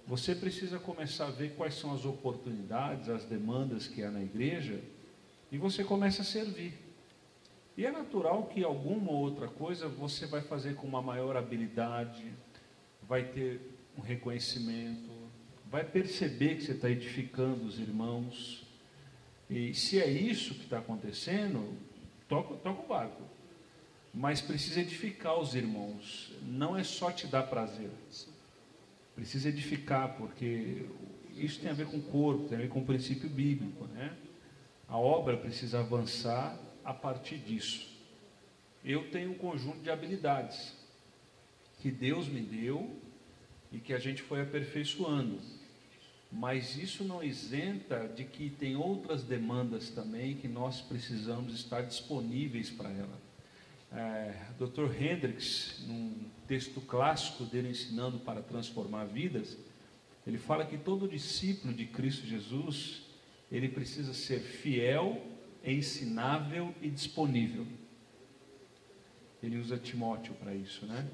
[0.07, 4.79] Você precisa começar a ver quais são as oportunidades, as demandas que há na igreja
[5.51, 6.73] e você começa a servir.
[7.77, 12.25] E é natural que alguma outra coisa você vai fazer com uma maior habilidade,
[13.07, 13.61] vai ter
[13.97, 15.09] um reconhecimento,
[15.69, 18.65] vai perceber que você está edificando os irmãos.
[19.49, 21.77] E se é isso que está acontecendo,
[22.27, 23.23] toca, toca o barco.
[24.13, 26.33] Mas precisa edificar os irmãos.
[26.41, 27.89] Não é só te dar prazer.
[29.15, 30.85] Precisa edificar, porque
[31.35, 33.85] isso tem a ver com o corpo, tem a ver com o princípio bíblico.
[33.85, 34.15] Né?
[34.87, 37.89] A obra precisa avançar a partir disso.
[38.83, 40.75] Eu tenho um conjunto de habilidades
[41.79, 42.99] que Deus me deu
[43.71, 45.39] e que a gente foi aperfeiçoando.
[46.31, 52.69] Mas isso não isenta de que tem outras demandas também que nós precisamos estar disponíveis
[52.69, 53.30] para ela.
[53.93, 54.89] É, Dr.
[55.01, 59.57] Hendricks, num texto clássico dele ensinando para transformar vidas,
[60.25, 63.03] ele fala que todo discípulo de Cristo Jesus,
[63.51, 65.21] ele precisa ser fiel,
[65.63, 67.67] ensinável e disponível.
[69.43, 71.07] Ele usa Timóteo para isso, né?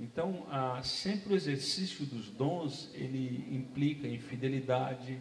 [0.00, 0.46] Então,
[0.82, 5.20] sempre o exercício dos dons, ele implica em fidelidade,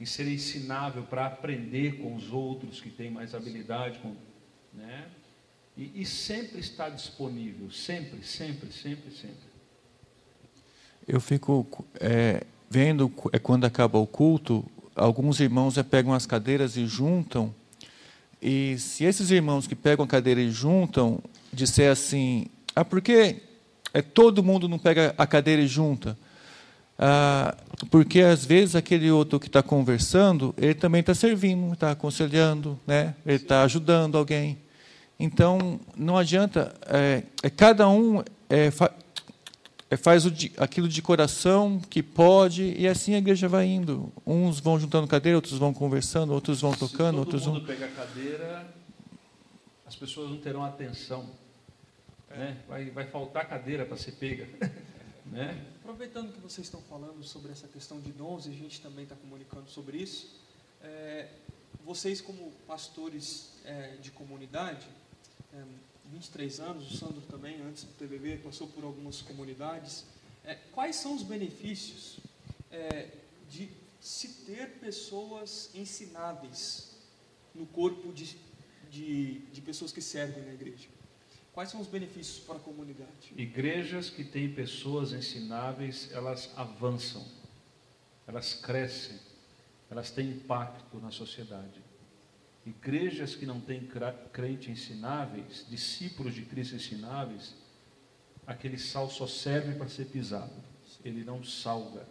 [0.00, 4.14] em ser ensinável para aprender com os outros que têm mais habilidade, com,
[4.72, 5.10] né?
[5.76, 9.52] E, e sempre está disponível, sempre, sempre, sempre, sempre.
[11.08, 11.66] Eu fico
[11.98, 14.64] é, vendo, é quando acaba o culto,
[14.94, 17.54] alguns irmãos é, pegam as cadeiras e juntam,
[18.40, 21.20] e se esses irmãos que pegam a cadeira e juntam,
[21.52, 23.36] disser assim, ah, por que
[23.94, 26.18] é, todo mundo não pega a cadeira e junta.
[26.98, 27.56] Ah,
[27.90, 33.14] porque às vezes aquele outro que está conversando, ele também está servindo, está aconselhando, né?
[33.24, 34.58] ele está ajudando alguém.
[35.22, 38.92] Então, não adianta, é, é cada um é, fa,
[39.88, 44.12] é, faz o, aquilo de coração que pode, e assim a igreja vai indo.
[44.26, 47.54] Uns vão juntando cadeira, outros vão conversando, outros vão tocando, outros vão.
[47.54, 48.74] Se todo mundo pegar cadeira,
[49.86, 51.24] as pessoas não terão atenção
[52.36, 52.60] né?
[52.68, 54.48] vai, vai faltar cadeira para ser pega.
[55.26, 55.64] né?
[55.80, 59.14] Aproveitando que vocês estão falando sobre essa questão de dons, e a gente também está
[59.14, 60.40] comunicando sobre isso,
[60.82, 61.28] é,
[61.84, 64.86] vocês como pastores é, de comunidade,
[65.52, 65.64] é,
[66.12, 70.04] 23 anos, o Sandro também, antes do TBB, passou por algumas comunidades,
[70.44, 72.18] é, quais são os benefícios
[72.70, 73.08] é,
[73.50, 73.68] de
[74.00, 76.96] se ter pessoas ensináveis
[77.54, 78.36] no corpo de,
[78.90, 80.88] de, de pessoas que servem na igreja?
[81.52, 83.32] Quais são os benefícios para a comunidade?
[83.36, 87.24] Igrejas que têm pessoas ensináveis, elas avançam,
[88.26, 89.18] elas crescem,
[89.90, 91.91] elas têm impacto na sociedade.
[92.64, 93.88] Igrejas que não têm
[94.32, 97.56] crente ensináveis, discípulos de Cristo ensináveis,
[98.46, 100.54] aquele sal só serve para ser pisado,
[101.04, 102.06] ele não salga.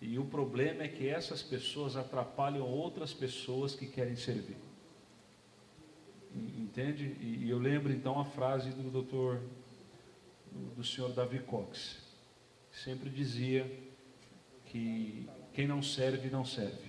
[0.00, 4.56] E o problema é que essas pessoas atrapalham outras pessoas que querem servir.
[6.32, 7.16] Entende?
[7.20, 9.42] E eu lembro então a frase do doutor,
[10.76, 11.98] do senhor Davi Cox,
[12.70, 13.66] que sempre dizia
[14.66, 16.87] que quem não serve, não serve.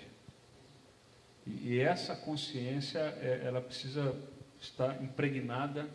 [1.45, 4.15] E, essa consciência, é, ela precisa
[4.61, 5.87] estar impregnada,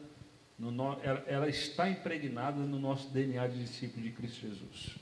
[0.59, 4.97] no, ela, está impregnada no nosso DNA de discípulo de Cristo Jesus.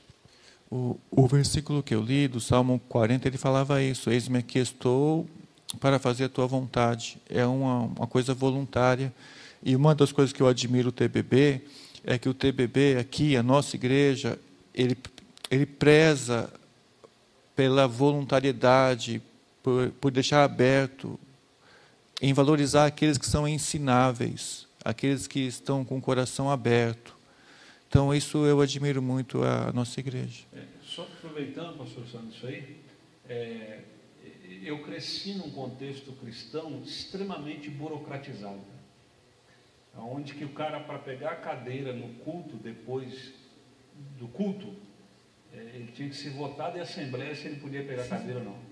[0.70, 5.28] O, o versículo que eu li, do Salmo 40, ele falava isso: Eis-me aqui estou
[5.78, 7.18] para fazer a tua vontade.
[7.28, 9.12] É uma, uma coisa voluntária.
[9.62, 11.60] E uma das coisas que eu admiro o TBB
[12.04, 14.38] é que o TBB aqui, a nossa igreja,
[14.74, 14.96] ele,
[15.50, 16.52] ele preza
[17.54, 19.22] pela voluntariedade,
[19.62, 21.18] por, por deixar aberto,
[22.20, 27.16] em valorizar aqueles que são ensináveis, aqueles que estão com o coração aberto.
[27.88, 30.44] Então, isso eu admiro muito a nossa igreja.
[30.54, 32.76] É, só aproveitando, pastor Sandro, isso aí,
[33.28, 33.80] é,
[34.62, 38.60] eu cresci num contexto cristão extremamente burocratizado,
[39.96, 43.32] onde que o cara para pegar a cadeira no culto depois
[44.18, 44.74] do culto,
[45.52, 48.44] é, ele tinha que ser votado em assembleia se ele podia pegar a cadeira ou
[48.46, 48.71] não.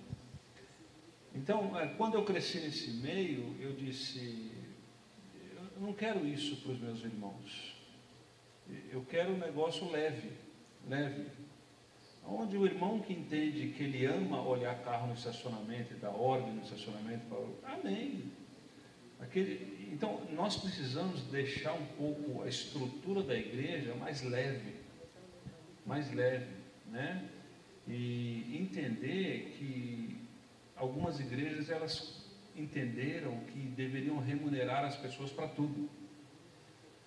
[1.35, 4.51] Então, é, quando eu cresci nesse meio, eu disse,
[5.76, 7.76] eu não quero isso para os meus irmãos.
[8.91, 10.31] Eu quero um negócio leve,
[10.89, 11.26] leve.
[12.26, 16.53] Onde o irmão que entende que ele ama olhar carro no estacionamento e dar ordem
[16.53, 18.24] no estacionamento, fala, amém.
[19.20, 24.74] Aquele, então, nós precisamos deixar um pouco a estrutura da igreja mais leve,
[25.87, 26.55] mais leve,
[26.87, 27.28] né?
[27.89, 30.20] E entender que
[30.81, 32.24] algumas igrejas elas
[32.57, 35.89] entenderam que deveriam remunerar as pessoas para tudo.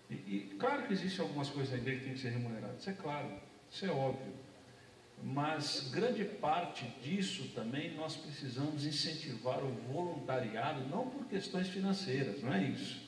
[0.09, 2.89] E, e, claro que existem algumas coisas na igreja que têm que ser remuneradas, isso
[2.89, 3.31] é claro,
[3.69, 4.33] isso é óbvio.
[5.23, 12.53] Mas grande parte disso também nós precisamos incentivar o voluntariado, não por questões financeiras, não
[12.53, 13.01] é isso.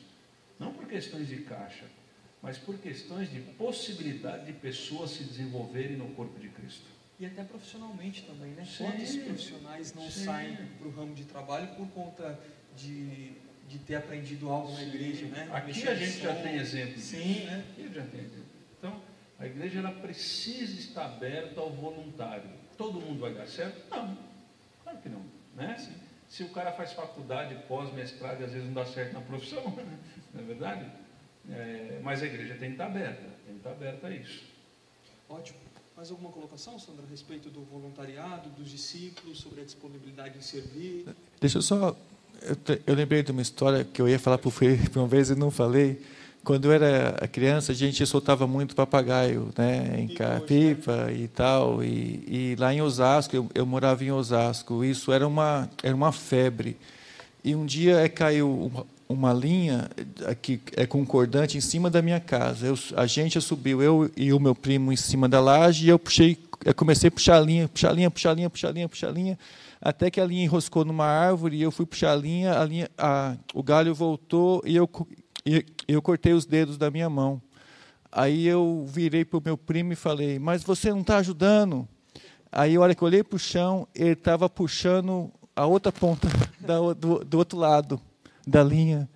[0.58, 1.86] Não por questões de caixa,
[2.42, 6.95] mas por questões de possibilidade de pessoas se desenvolverem no corpo de Cristo.
[7.20, 8.66] E até profissionalmente também, né?
[8.66, 10.26] Sim, Quantos profissionais não sim.
[10.26, 12.38] saem para o ramo de trabalho por conta
[12.76, 13.32] de,
[13.70, 15.50] de ter aprendido algo na igreja, né?
[15.54, 17.46] Aqui Mexer a gente já tem exemplo Sim.
[17.46, 17.66] né?
[17.72, 18.46] Aqui já tem exemplo.
[18.78, 19.02] Então,
[19.40, 22.50] a igreja ela precisa estar aberta ao voluntário.
[22.78, 23.90] Todo mundo vai dar certo?
[23.90, 24.18] Não,
[24.84, 25.26] claro que não.
[25.56, 25.78] Né?
[26.28, 29.64] Se o cara faz faculdade, pós-mestrado, às vezes não dá certo na profissão,
[30.34, 30.92] não é verdade?
[31.50, 34.44] É, mas a igreja tem que estar aberta, tem que estar aberta a isso.
[35.30, 35.60] Ótimo.
[35.96, 41.06] Mais alguma colocação, Sandra, a respeito do voluntariado, dos discípulos, sobre a disponibilidade em servir?
[41.40, 41.96] Deixa eu só.
[42.42, 45.30] Eu, eu lembrei de uma história que eu ia falar para o Felipe uma vez
[45.30, 46.02] e não falei.
[46.44, 51.82] Quando eu era criança, a gente soltava muito papagaio, né, em Pipa pipa e tal.
[51.82, 54.84] E, e lá em Osasco, eu, eu morava em Osasco.
[54.84, 56.78] Isso era uma era uma febre.
[57.42, 59.90] E um dia é, caiu uma, linha
[60.26, 62.68] aqui é concordante em cima da minha casa.
[62.68, 66.00] Eu, a gente subiu, eu e o meu primo em cima da laje e eu
[66.00, 68.72] puxei, eu comecei a puxar a linha, puxar a linha, puxar a linha, puxar a
[68.72, 69.40] linha, puxar a linha,
[69.82, 72.90] até que a linha enroscou numa árvore e eu fui puxar a linha, a linha,
[72.98, 74.90] a, o galho voltou e eu
[75.46, 77.40] e eu cortei os dedos da minha mão.
[78.12, 81.88] Aí eu virei para o meu primo e falei: Mas você não está ajudando?
[82.52, 86.28] Aí, a hora que eu olhei para o chão, ele estava puxando a outra ponta
[86.98, 88.00] do, do outro lado
[88.46, 89.10] da linha.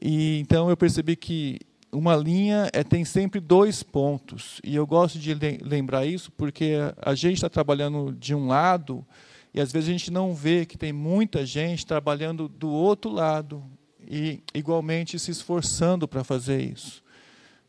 [0.00, 1.58] E então eu percebi que
[1.94, 4.60] uma linha é, tem sempre dois pontos.
[4.64, 9.06] E eu gosto de lem- lembrar isso porque a, gente está trabalhando de um lado
[9.52, 13.62] e às vezes a gente não vê que tem muita gente trabalhando do outro lado
[14.00, 17.02] e igualmente se esforçando para fazer isso.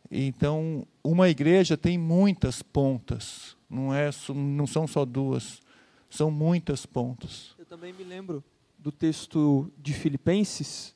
[0.09, 5.59] Então, uma igreja tem muitas pontas, não, é, não são só duas,
[6.09, 7.55] são muitas pontas.
[7.57, 8.43] Eu também me lembro
[8.85, 10.93] do texto de Filipenses,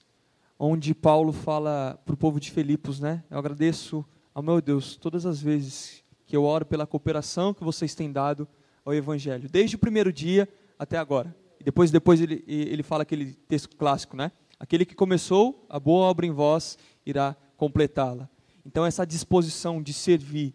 [0.59, 3.23] onde Paulo fala para o povo de Filipos, né?
[3.31, 7.95] Eu agradeço ao meu Deus todas as vezes que eu oro pela cooperação que vocês
[7.95, 8.47] têm dado
[8.85, 11.35] ao Evangelho, desde o primeiro dia até agora.
[11.59, 14.31] E depois, depois ele, ele fala aquele texto clássico, né?
[14.59, 18.29] Aquele que começou a boa obra em vós irá completá-la.
[18.63, 20.53] Então essa disposição de servir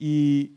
[0.00, 0.50] e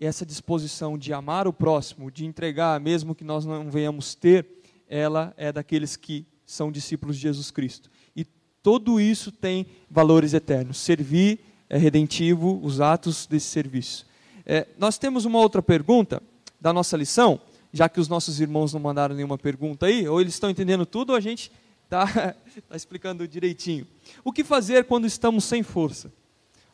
[0.00, 4.59] essa disposição de amar o próximo, de entregar, mesmo que nós não venhamos ter,
[4.90, 7.88] ela é daqueles que são discípulos de Jesus Cristo.
[8.14, 8.26] E
[8.60, 10.78] tudo isso tem valores eternos.
[10.78, 11.38] Servir
[11.68, 14.04] é redentivo, os atos desse serviço.
[14.44, 16.20] É, nós temos uma outra pergunta
[16.60, 17.40] da nossa lição,
[17.72, 21.10] já que os nossos irmãos não mandaram nenhuma pergunta aí, ou eles estão entendendo tudo,
[21.10, 21.52] ou a gente
[21.84, 22.34] está
[22.68, 23.86] tá explicando direitinho.
[24.24, 26.12] O que fazer quando estamos sem força?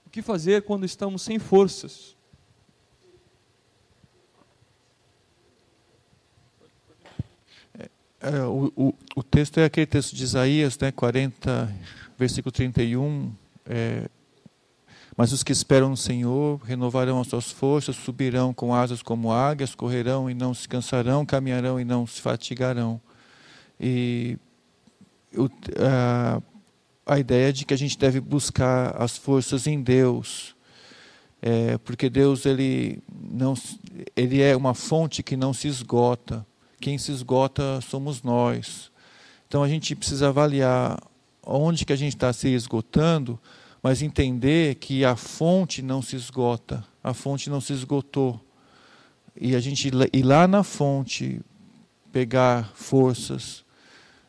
[0.06, 2.15] O que fazer quando estamos sem forças?
[8.26, 11.72] É, o, o, o texto é aquele texto de Isaías, né, 40,
[12.18, 13.32] versículo 31.
[13.64, 14.08] É,
[15.16, 19.76] Mas os que esperam no Senhor renovarão as suas forças, subirão com asas como águias,
[19.76, 23.00] correrão e não se cansarão, caminharão e não se fatigarão.
[23.78, 24.36] E
[25.32, 25.48] o,
[25.78, 26.42] a,
[27.06, 30.56] a ideia de que a gente deve buscar as forças em Deus,
[31.40, 33.54] é, porque Deus ele não
[34.16, 36.44] ele é uma fonte que não se esgota.
[36.80, 38.90] Quem se esgota somos nós.
[39.48, 40.98] Então a gente precisa avaliar
[41.44, 43.38] onde que a gente está se esgotando,
[43.82, 48.40] mas entender que a fonte não se esgota, a fonte não se esgotou.
[49.38, 51.40] E a gente ir lá na fonte
[52.10, 53.64] pegar forças,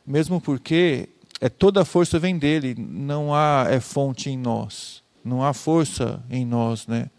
[0.06, 5.43] mesmo porque é toda a força vem dele, não há é fonte em nós, não
[5.43, 7.10] há força em nós, né?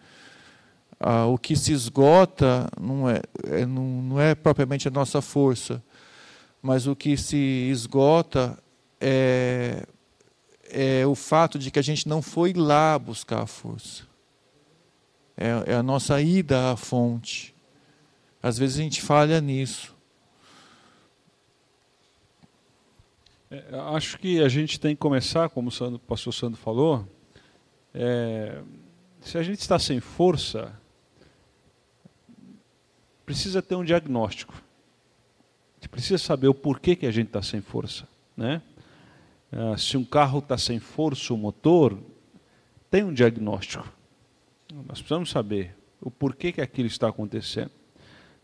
[1.01, 5.83] Ah, o que se esgota não é, é, não, não é propriamente a nossa força,
[6.61, 7.37] mas o que se
[7.71, 8.59] esgota
[9.01, 9.87] é,
[10.71, 14.05] é o fato de que a gente não foi lá buscar a força.
[15.37, 17.55] É, é a nossa ida à fonte.
[18.43, 19.97] Às vezes a gente falha nisso.
[23.51, 27.07] É, acho que a gente tem que começar, como o, Sandro, o pastor Sandro falou,
[27.95, 28.61] é,
[29.21, 30.73] se a gente está sem força,
[33.29, 34.55] precisa ter um diagnóstico.
[34.55, 38.09] A gente precisa saber o porquê que a gente está sem força.
[38.35, 38.63] Né?
[39.53, 41.99] ah, se um carro está sem força, o motor,
[42.91, 43.87] tem um diagnóstico.
[44.73, 47.71] Nós precisamos saber o porquê que aquilo está acontecendo.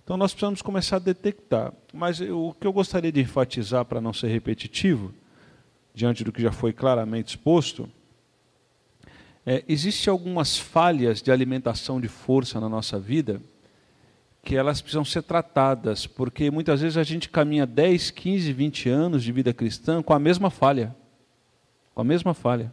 [0.03, 1.73] Então nós precisamos começar a detectar.
[1.91, 5.15] Mas o que eu gostaria de enfatizar para não ser repetitivo,
[5.95, 7.89] diante do que já foi claramente exposto,
[9.47, 13.41] é, existem algumas falhas de alimentação de força na nossa vida
[14.45, 19.25] que elas precisam ser tratadas, porque muitas vezes a gente caminha 10, 15, 20 anos
[19.25, 20.95] de vida cristã com a mesma falha.
[21.95, 22.73] Com a mesma falha.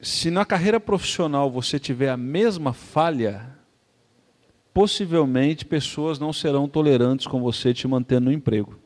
[0.00, 3.58] Se na carreira profissional você tiver a mesma falha,
[4.72, 8.78] possivelmente pessoas não serão tolerantes com você te mantendo no emprego.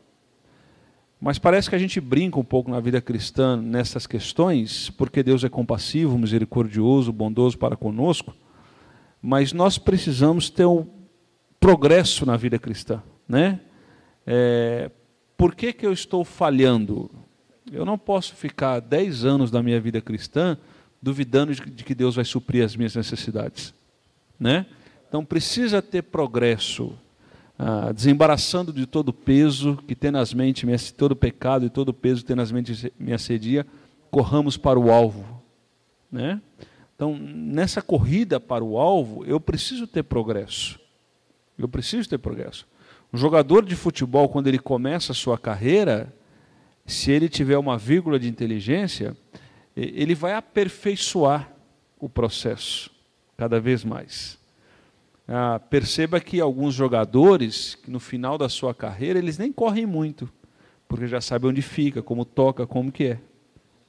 [1.21, 5.45] Mas parece que a gente brinca um pouco na vida cristã nessas questões, porque Deus
[5.45, 8.35] é compassivo, misericordioso, bondoso para conosco,
[9.21, 11.02] mas nós precisamos ter um
[11.63, 13.01] progresso na vida cristã.
[13.29, 13.61] Né?
[14.27, 14.91] É,
[15.37, 17.09] por que, que eu estou falhando?
[17.71, 20.59] Eu não posso ficar dez anos da minha vida cristã
[21.01, 23.73] duvidando de, que Deus vai suprir as minhas necessidades.
[24.41, 24.67] Né?
[25.09, 26.99] Então precisa ter progresso,
[27.57, 32.93] ah, desembaraçando de todo peso que tenazmente, me, todo pecado e todo peso que tenazmente
[32.99, 33.65] me assedia,
[34.11, 35.41] corramos para o alvo.
[36.11, 36.41] Né?
[36.97, 40.82] Então, nessa corrida para o alvo, eu preciso ter progresso.
[41.59, 42.67] Eu preciso ter progresso.
[43.13, 46.13] Um jogador de futebol, quando ele começa a sua carreira,
[46.87, 49.17] se ele tiver uma vírgula de inteligência,
[49.77, 51.53] ele vai aperfeiçoar
[51.99, 52.91] o processo
[53.37, 54.39] cada vez mais.
[55.27, 60.29] Ah, perceba que alguns jogadores, no final da sua carreira, eles nem correm muito,
[60.89, 63.19] porque já sabem onde fica, como toca, como que é.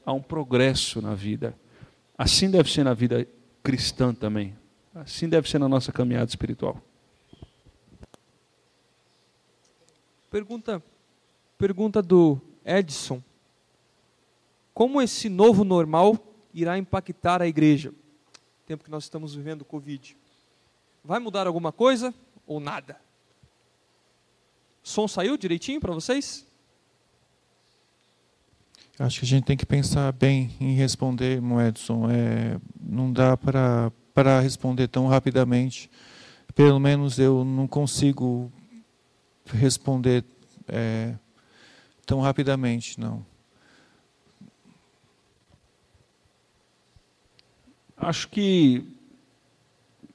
[0.06, 1.56] Há um progresso na vida.
[2.18, 3.28] Assim deve ser na vida
[3.64, 4.56] cristã também.
[4.94, 6.80] Assim deve ser na nossa caminhada espiritual.
[10.34, 10.84] Pergunta,
[11.60, 13.22] pergunta do Edson.
[14.74, 16.18] Como esse novo normal
[16.52, 17.94] irá impactar a igreja?
[18.66, 20.18] Tempo que nós estamos vivendo o Covid.
[21.04, 22.12] Vai mudar alguma coisa
[22.48, 23.00] ou nada?
[24.82, 26.48] som saiu direitinho para vocês?
[28.98, 32.10] Acho que a gente tem que pensar bem em responder, Edson.
[32.10, 35.92] É, não dá para responder tão rapidamente.
[36.56, 38.52] Pelo menos eu não consigo
[39.52, 40.24] responder
[40.68, 41.14] é,
[42.06, 43.26] tão rapidamente, não.
[47.98, 48.86] Acho que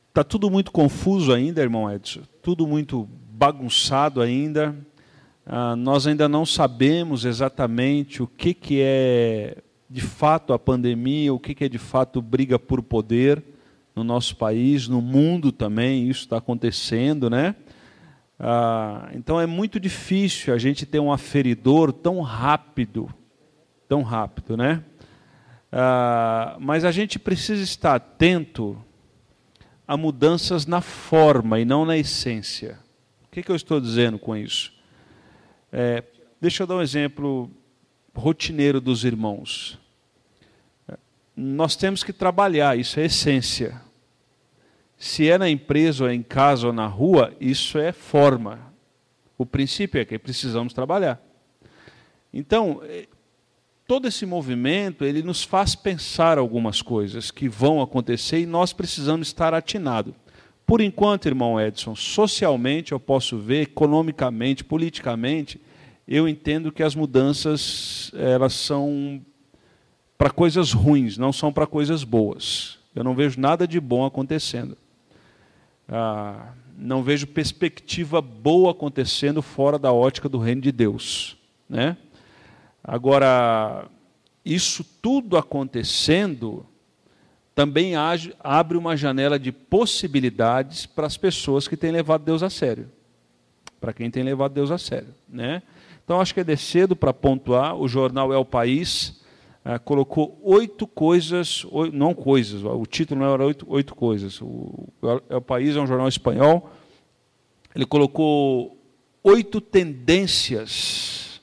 [0.09, 2.23] está tudo muito confuso ainda, irmão Edson.
[2.43, 4.77] Tudo muito bagunçado ainda.
[5.47, 9.59] Ah, nós ainda não sabemos exatamente o que, que é
[9.89, 13.43] de fato a pandemia, o que, que é de fato briga por poder
[13.97, 17.55] no nosso país, no mundo também, isso está acontecendo, né?
[18.39, 23.13] Ah, então é muito difícil a gente ter um aferidor tão rápido,
[23.89, 24.85] tão rápido, né?
[25.73, 28.81] Ah, mas a gente precisa estar atento
[29.87, 32.79] a mudanças na forma e não na essência.
[33.25, 34.73] O que, que eu estou dizendo com isso?
[35.73, 36.05] É,
[36.41, 37.51] deixa eu dar um exemplo
[38.15, 39.79] rotineiro dos irmãos.
[41.37, 43.81] Nós temos que trabalhar, isso é essência.
[44.99, 48.73] Se é na empresa, ou em casa, ou na rua, isso é forma.
[49.39, 51.23] O princípio é que precisamos trabalhar.
[52.35, 53.07] Então, eh,
[53.87, 59.29] todo esse movimento, ele nos faz pensar algumas coisas que vão acontecer e nós precisamos
[59.29, 60.13] estar atinados.
[60.67, 65.61] Por enquanto, irmão Edson, socialmente eu posso ver, economicamente, politicamente,
[66.09, 69.23] eu entendo que as mudanças elas são
[70.19, 72.81] para coisas ruins, não são para coisas boas.
[72.95, 74.77] Eu não vejo nada de bom acontecendo
[75.89, 81.37] ah, não vejo perspectiva boa acontecendo fora da ótica do reino de Deus.
[81.69, 81.97] Né?
[82.85, 83.87] Agora,
[84.45, 86.65] isso tudo acontecendo
[87.55, 92.49] também age, abre uma janela de possibilidades para as pessoas que têm levado Deus a
[92.49, 92.89] sério.
[93.81, 95.13] Para quem tem levado Deus a sério.
[95.29, 95.63] Né?
[96.05, 97.75] Então, acho que é de cedo para pontuar.
[97.75, 99.18] O jornal É o País
[99.71, 104.41] ah, colocou oito coisas, oito, não coisas, o título não era oito, oito coisas.
[104.41, 104.89] O,
[105.29, 106.71] é o País é um jornal espanhol.
[107.75, 108.83] Ele colocou
[109.23, 111.43] oito tendências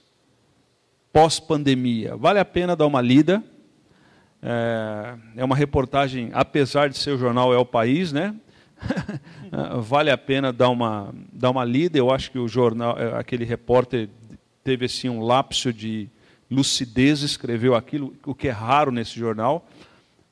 [1.14, 2.18] pós-pandemia.
[2.18, 3.44] Vale a pena dar uma lida.
[4.42, 8.36] É, é uma reportagem, apesar de ser o jornal É o País, né?
[9.84, 11.96] vale a pena dar uma, dar uma lida.
[11.96, 14.10] Eu acho que o jornal, é, aquele repórter
[14.64, 16.10] teve assim um lapso de
[16.56, 19.68] lucidez escreveu aquilo, o que é raro nesse jornal.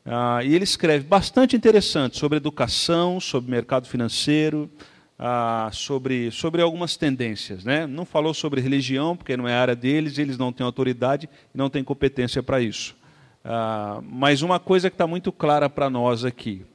[0.06, 4.70] Ah, e ele escreve bastante interessante sobre educação, sobre mercado financeiro,
[5.18, 7.64] ah, sobre, sobre algumas tendências.
[7.64, 7.86] Né?
[7.86, 11.70] Não falou sobre religião, porque não é área deles, eles não têm autoridade e não
[11.70, 12.96] têm competência para isso.
[13.44, 16.66] Ah, mas uma coisa que está muito clara para nós aqui.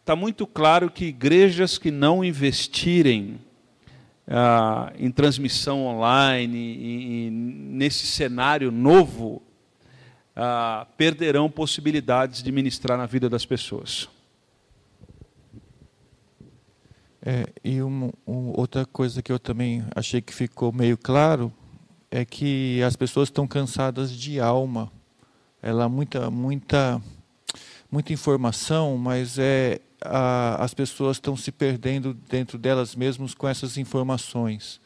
[0.00, 3.38] Está muito claro que igrejas que não investirem
[4.34, 9.42] ah, em transmissão online, em, em, nesse cenário novo,
[10.34, 14.08] ah, perderão possibilidades de ministrar na vida das pessoas.
[17.20, 21.52] É, e uma, uma, outra coisa que eu também achei que ficou meio claro
[22.10, 24.90] é que as pessoas estão cansadas de alma.
[25.60, 27.00] Ela muita muita
[27.90, 33.76] muita informação, mas é a, as pessoas estão se perdendo dentro delas mesmas com essas
[33.76, 34.80] informações.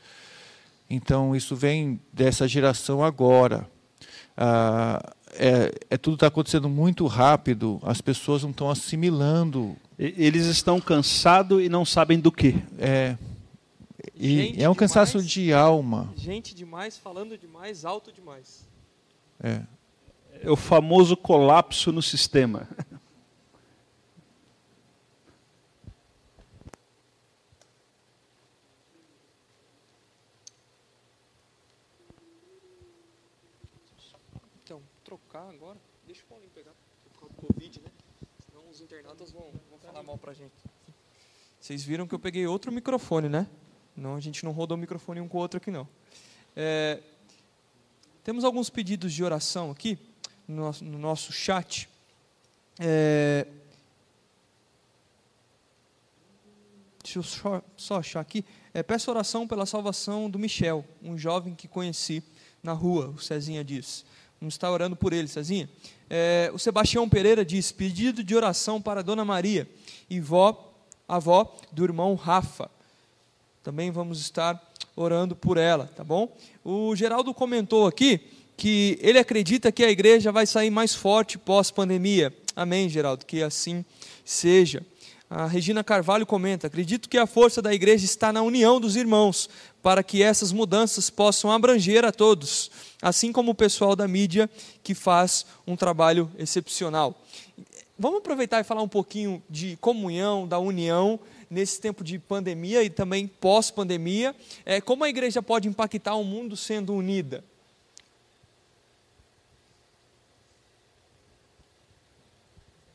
[0.88, 3.68] Então isso vem dessa geração agora.
[4.36, 9.76] Ah, é, é, tudo está acontecendo muito rápido, as pessoas não estão assimilando.
[9.98, 12.62] Eles estão cansados e não sabem do que.
[12.78, 13.16] É,
[14.14, 16.12] e é um cansaço de alma.
[16.16, 18.66] Gente demais, falando demais, alto demais.
[19.42, 19.62] É.
[20.42, 22.68] É o famoso colapso no sistema.
[40.18, 40.54] pra gente.
[41.60, 43.46] Vocês viram que eu peguei outro microfone, né?
[43.96, 45.88] Não, a gente não rodou o microfone um com o outro aqui, não.
[46.54, 47.02] É,
[48.22, 49.98] temos alguns pedidos de oração aqui
[50.46, 51.88] no nosso, no nosso chat.
[52.78, 53.46] É,
[57.02, 58.44] deixa eu só, só achar aqui.
[58.74, 62.22] É, peço oração pela salvação do Michel, um jovem que conheci
[62.62, 64.04] na rua, o Cezinha diz.
[64.40, 65.68] Vamos estar orando por ele, Cezinha.
[66.10, 69.68] É, o Sebastião Pereira diz: pedido de oração para Dona Maria
[70.08, 70.74] e vó,
[71.08, 72.70] avó do irmão Rafa.
[73.62, 74.62] Também vamos estar
[74.94, 76.34] orando por ela, tá bom?
[76.64, 78.20] O Geraldo comentou aqui
[78.56, 82.34] que ele acredita que a igreja vai sair mais forte pós-pandemia.
[82.54, 83.84] Amém, Geraldo, que assim
[84.24, 84.84] seja.
[85.28, 89.50] A Regina Carvalho comenta: acredito que a força da igreja está na união dos irmãos,
[89.82, 92.70] para que essas mudanças possam abranger a todos,
[93.02, 94.48] assim como o pessoal da mídia
[94.82, 97.20] que faz um trabalho excepcional.
[97.98, 101.18] Vamos aproveitar e falar um pouquinho de comunhão, da união
[101.50, 104.34] nesse tempo de pandemia e também pós-pandemia.
[104.64, 107.42] É, como a igreja pode impactar o mundo sendo unida?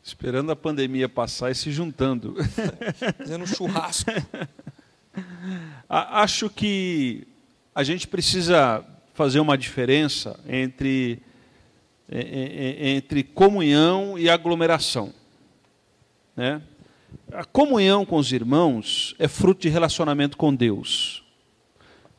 [0.03, 2.35] Esperando a pandemia passar e se juntando.
[3.17, 4.11] Fazendo um churrasco.
[5.87, 7.27] Acho que
[7.73, 8.83] a gente precisa
[9.13, 11.21] fazer uma diferença entre
[12.11, 15.13] entre comunhão e aglomeração.
[16.35, 16.61] Né?
[17.31, 21.23] A comunhão com os irmãos é fruto de relacionamento com Deus.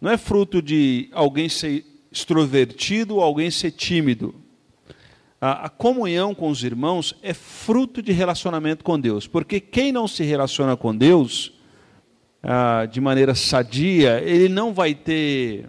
[0.00, 4.34] Não é fruto de alguém ser extrovertido ou alguém ser tímido.
[5.44, 9.26] A, comunhão com os irmãos é fruto de relacionamento com Deus.
[9.26, 11.52] Porque quem não se relaciona com Deus
[12.40, 15.68] ah, de maneira sadia, ele não vai ter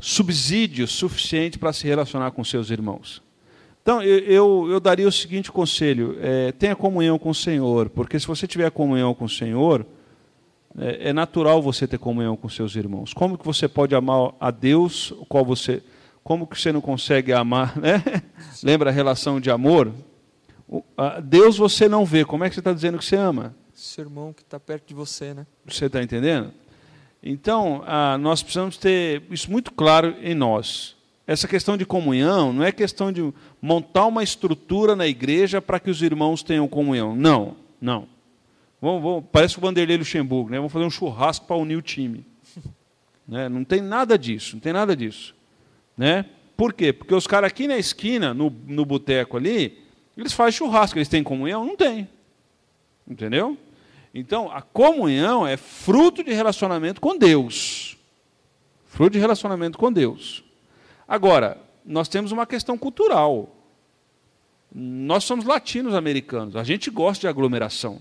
[0.00, 3.22] subsídio suficiente para se relacionar com seus irmãos.
[3.82, 8.18] Então, eu, eu, eu daria o seguinte conselho: é, tenha comunhão com o Senhor, porque
[8.18, 9.86] se você tiver comunhão com o Senhor,
[10.76, 13.12] é, é, natural você ter comunhão com seus irmãos.
[13.12, 15.82] Como que você pode amar a Deus, qual você,
[16.22, 18.02] como que você não consegue amar, né?
[18.62, 19.92] Lembra a relação de amor?
[21.24, 22.24] Deus você não vê.
[22.24, 23.54] Como é que você está dizendo que você ama?
[23.74, 25.46] Seu irmão que está perto de você, né?
[25.66, 26.52] Você está entendendo?
[27.22, 30.96] Então, ah, nós precisamos ter isso muito claro em nós.
[31.26, 35.90] Essa questão de comunhão não é questão de montar uma estrutura na igreja para que
[35.90, 37.14] os irmãos tenham comunhão.
[37.14, 38.08] Não, não.
[38.80, 40.56] Vamos, vamos, parece o Vanderlei Luxemburgo, né?
[40.56, 42.26] vamos fazer um churrasco para unir o time.
[43.24, 43.48] Né?
[43.48, 45.32] Não tem nada disso, não tem nada disso.
[45.96, 46.24] Né?
[46.56, 46.92] Por quê?
[46.92, 49.82] Porque os caras aqui na esquina, no, no boteco ali,
[50.16, 51.64] eles fazem churrasco, eles têm comunhão?
[51.64, 52.08] Não tem.
[53.08, 53.56] Entendeu?
[54.14, 57.96] Então, a comunhão é fruto de relacionamento com Deus.
[58.86, 60.44] Fruto de relacionamento com Deus.
[61.08, 63.56] Agora, nós temos uma questão cultural.
[64.74, 68.00] Nós somos latinos-americanos, a gente gosta de aglomeração.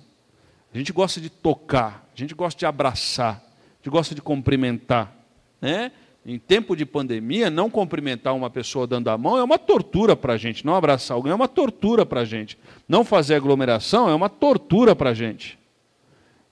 [0.73, 5.13] A gente gosta de tocar, a gente gosta de abraçar, a gente gosta de cumprimentar.
[5.59, 5.91] Né?
[6.23, 10.33] Em tempo de pandemia, não cumprimentar uma pessoa dando a mão é uma tortura para
[10.33, 10.63] a gente.
[10.65, 12.59] Não abraçar alguém é uma tortura para a gente.
[12.87, 15.57] Não fazer aglomeração é uma tortura para a gente.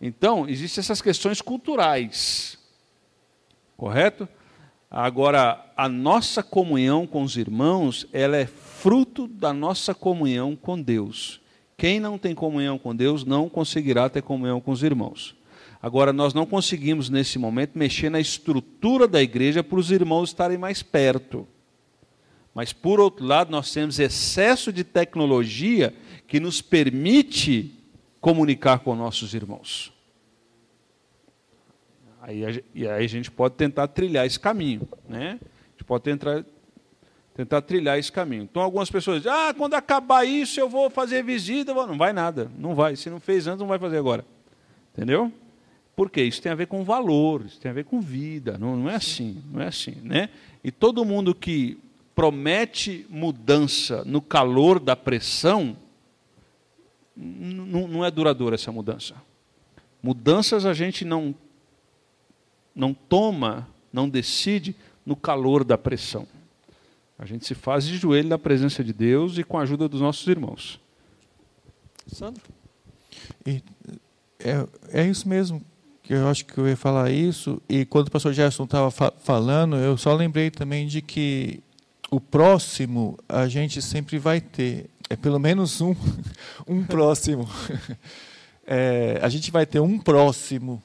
[0.01, 2.57] Então, existem essas questões culturais.
[3.77, 4.27] Correto?
[4.89, 11.39] Agora, a nossa comunhão com os irmãos, ela é fruto da nossa comunhão com Deus.
[11.77, 15.35] Quem não tem comunhão com Deus não conseguirá ter comunhão com os irmãos.
[15.81, 20.57] Agora, nós não conseguimos, nesse momento, mexer na estrutura da igreja para os irmãos estarem
[20.57, 21.47] mais perto.
[22.53, 25.93] Mas, por outro lado, nós temos excesso de tecnologia
[26.27, 27.73] que nos permite
[28.19, 29.93] comunicar com nossos irmãos.
[32.21, 34.87] Aí, e aí a gente pode tentar trilhar esse caminho.
[35.07, 35.39] Né?
[35.41, 36.43] A gente pode tentar,
[37.33, 38.43] tentar trilhar esse caminho.
[38.43, 41.73] Então, algumas pessoas dizem, ah, quando acabar isso, eu vou fazer visita.
[41.73, 42.97] Não vai nada, não vai.
[42.97, 44.25] Se não fez antes, não vai fazer agora.
[44.93, 45.31] Entendeu?
[45.99, 48.57] Porque isso tem a ver com valor, isso tem a ver com vida.
[48.57, 49.95] Não, não é assim, não é assim.
[50.01, 50.29] Né?
[50.63, 51.77] E todo mundo que
[52.15, 55.75] promete mudança no calor da pressão,
[57.13, 59.13] não é duradoura essa mudança.
[60.01, 61.35] Mudanças a gente não,
[62.73, 64.73] não toma, não decide
[65.05, 66.25] no calor da pressão.
[67.17, 69.99] A gente se faz de joelho na presença de Deus e com a ajuda dos
[69.99, 70.79] nossos irmãos.
[72.07, 72.41] Sandro?
[73.45, 73.61] E
[74.39, 75.61] é, é isso mesmo
[76.09, 77.61] que eu acho que eu ia falar isso.
[77.69, 81.61] E quando o pastor Gerson estava fa falando, eu só lembrei também de que
[82.09, 84.89] o próximo a gente sempre vai ter.
[85.07, 85.95] É pelo menos um,
[86.67, 87.47] um próximo.
[88.71, 90.81] É, a gente vai ter um próximo.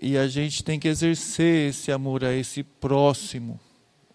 [0.00, 3.60] E a gente tem que exercer esse amor a esse próximo.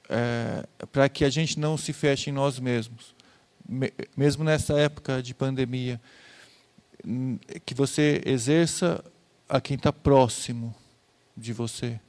[0.09, 3.13] É, para que a gente não se feche em nós mesmos.
[4.17, 6.01] Mesmo nessa época de pandemia.
[7.63, 9.03] Que você exerça
[9.50, 10.74] a quem está próximo
[11.36, 12.00] de você.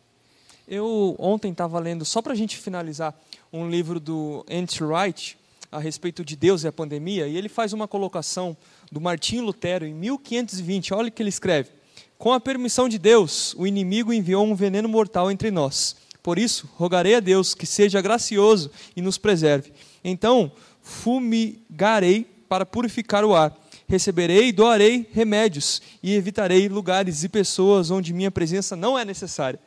[0.69, 3.19] Eu ontem estava lendo, só para a gente finalizar,
[3.53, 5.39] um livro do Andy Wright
[5.73, 8.57] a respeito de Deus e a pandemia, e ele faz uma colocação
[8.93, 10.93] do Martinho Lutero em 1520.
[10.95, 11.71] Olha o que ele escreve:
[12.19, 15.97] Com a permissão de Deus, o inimigo enviou um veneno mortal entre nós.
[16.23, 19.73] Por isso, rogarei a Deus que seja gracioso e nos preserve.
[20.05, 23.57] Então, fumigarei para purificar o ar.
[23.91, 29.59] Receberei e doarei remédios e evitarei lugares e pessoas onde minha presença não é necessária.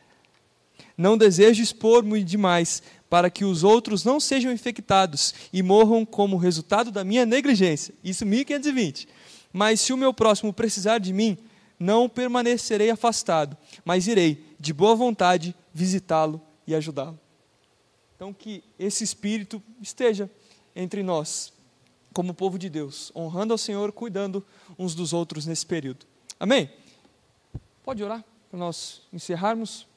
[0.97, 6.89] Não desejo expor-me demais, para que os outros não sejam infectados e morram como resultado
[6.89, 7.93] da minha negligência.
[8.01, 9.09] Isso 1520.
[9.51, 11.37] Mas se o meu próximo precisar de mim,
[11.77, 17.19] não permanecerei afastado, mas irei de boa vontade visitá-lo e ajudá-lo.
[18.15, 20.31] Então que esse espírito esteja
[20.73, 21.52] entre nós,
[22.13, 24.45] como povo de Deus, honrando ao Senhor, cuidando
[24.77, 26.05] uns dos outros nesse período.
[26.39, 26.69] Amém?
[27.83, 29.87] Pode orar para nós encerrarmos?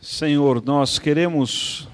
[0.00, 1.88] Senhor, nós queremos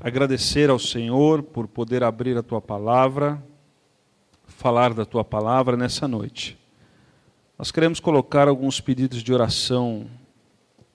[0.00, 3.42] agradecer ao Senhor por poder abrir a tua palavra,
[4.46, 6.58] falar da tua palavra nessa noite.
[7.58, 10.06] Nós queremos colocar alguns pedidos de oração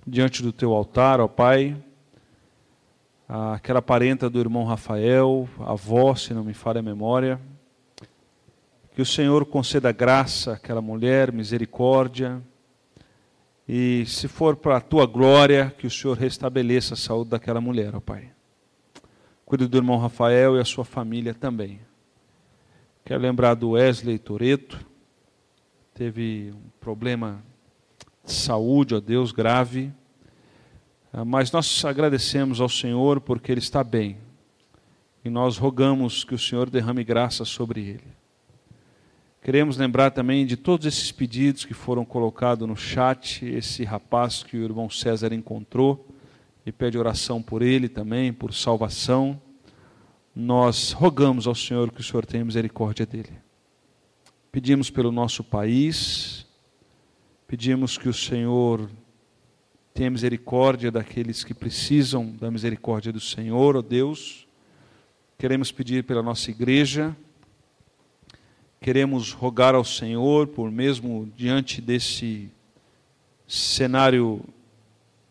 [0.06, 1.76] diante do teu altar, ó Pai.
[3.34, 7.40] Aquela parenta do irmão Rafael, avó, se não me falha a memória.
[8.94, 12.44] Que o Senhor conceda graça àquela mulher, misericórdia
[13.66, 17.96] e se for para a tua glória, que o Senhor restabeleça a saúde daquela mulher,
[17.96, 18.34] ó Pai.
[19.46, 21.80] Cuide do irmão Rafael e a sua família também.
[23.06, 24.78] Quero lembrar do Wesley Toreto.
[25.94, 27.42] Teve um problema
[28.26, 29.90] de saúde, ó Deus, grave.
[31.14, 34.18] Ah, mas nós agradecemos ao Senhor porque ele está bem.
[35.26, 38.22] E nós rogamos que o Senhor derrame graça sobre ele.
[39.44, 44.56] Queremos lembrar também de todos esses pedidos que foram colocados no chat, esse rapaz que
[44.56, 46.08] o irmão César encontrou
[46.66, 49.42] e pede oração por ele também, por salvação.
[50.34, 53.34] Nós rogamos ao Senhor que o Senhor tenha misericórdia dele.
[54.52, 56.46] Pedimos pelo nosso país,
[57.48, 58.90] pedimos que o Senhor
[59.94, 64.48] tenha misericórdia daqueles que precisam da misericórdia do Senhor, ó oh Deus.
[65.38, 67.16] Queremos pedir pela nossa igreja,
[68.80, 72.50] queremos rogar ao Senhor, por mesmo diante desse
[73.48, 74.44] cenário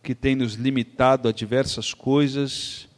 [0.03, 2.89] que tem nos limitado a diversas coisas,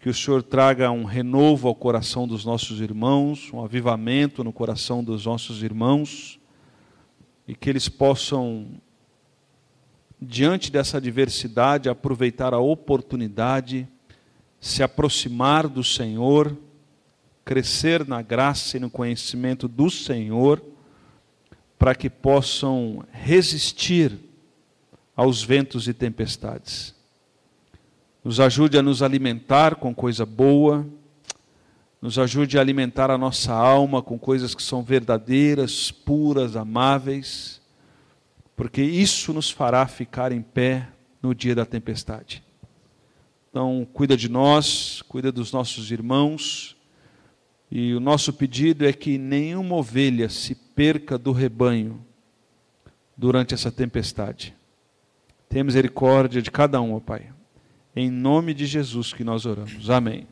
[0.00, 5.02] que o Senhor traga um renovo ao coração dos nossos irmãos, um avivamento no coração
[5.02, 6.38] dos nossos irmãos,
[7.48, 8.66] e que eles possam,
[10.24, 13.86] diante dessa adversidade, aproveitar a oportunidade,
[14.60, 16.56] se aproximar do Senhor
[17.44, 20.62] crescer na graça e no conhecimento do Senhor,
[21.78, 24.18] para que possam resistir
[25.14, 26.94] aos ventos e tempestades.
[28.24, 30.86] Nos ajude a nos alimentar com coisa boa,
[32.00, 37.60] nos ajude a alimentar a nossa alma com coisas que são verdadeiras, puras, amáveis,
[38.56, 40.88] porque isso nos fará ficar em pé
[41.22, 42.42] no dia da tempestade.
[43.50, 46.76] Então, cuida de nós, cuida dos nossos irmãos,
[47.70, 52.04] e o nosso pedido é que nenhuma ovelha se perca do rebanho
[53.16, 54.54] durante essa tempestade.
[55.48, 57.32] Tenha misericórdia de cada um, ó Pai.
[57.96, 59.88] Em nome de Jesus que nós oramos.
[59.88, 60.26] Amém.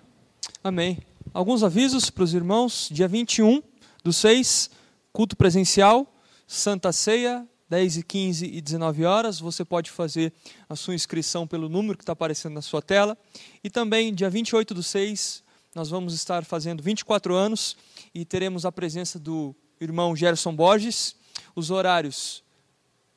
[0.63, 0.99] Amém.
[1.33, 2.89] Alguns avisos para os irmãos.
[2.91, 3.63] Dia 21
[4.03, 4.71] do 6,
[5.13, 6.13] culto presencial,
[6.47, 9.41] Santa Ceia, 10 e 15 e 19 horas.
[9.41, 10.31] Você pode fazer
[10.69, 13.17] a sua inscrição pelo número que está aparecendo na sua tela.
[13.65, 15.43] E também, dia 28 do 6,
[15.75, 17.75] nós vamos estar fazendo 24 anos
[18.15, 21.17] e teremos a presença do irmão Gerson Borges.
[21.57, 22.45] Os horários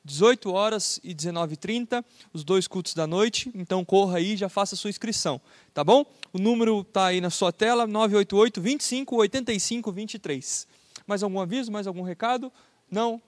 [0.02, 2.02] 18 horas e 19h30,
[2.32, 3.52] os dois cultos da noite.
[3.54, 5.38] Então corra aí e já faça a sua inscrição,
[5.74, 6.02] tá bom?
[6.32, 10.66] O número está aí na sua tela, 988 25 85 23.
[11.06, 12.50] Mais algum aviso, mais algum recado?
[12.90, 13.20] Não?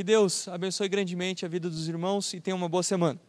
[0.00, 3.20] Que Deus abençoe grandemente a vida dos irmãos e tenha uma boa semana.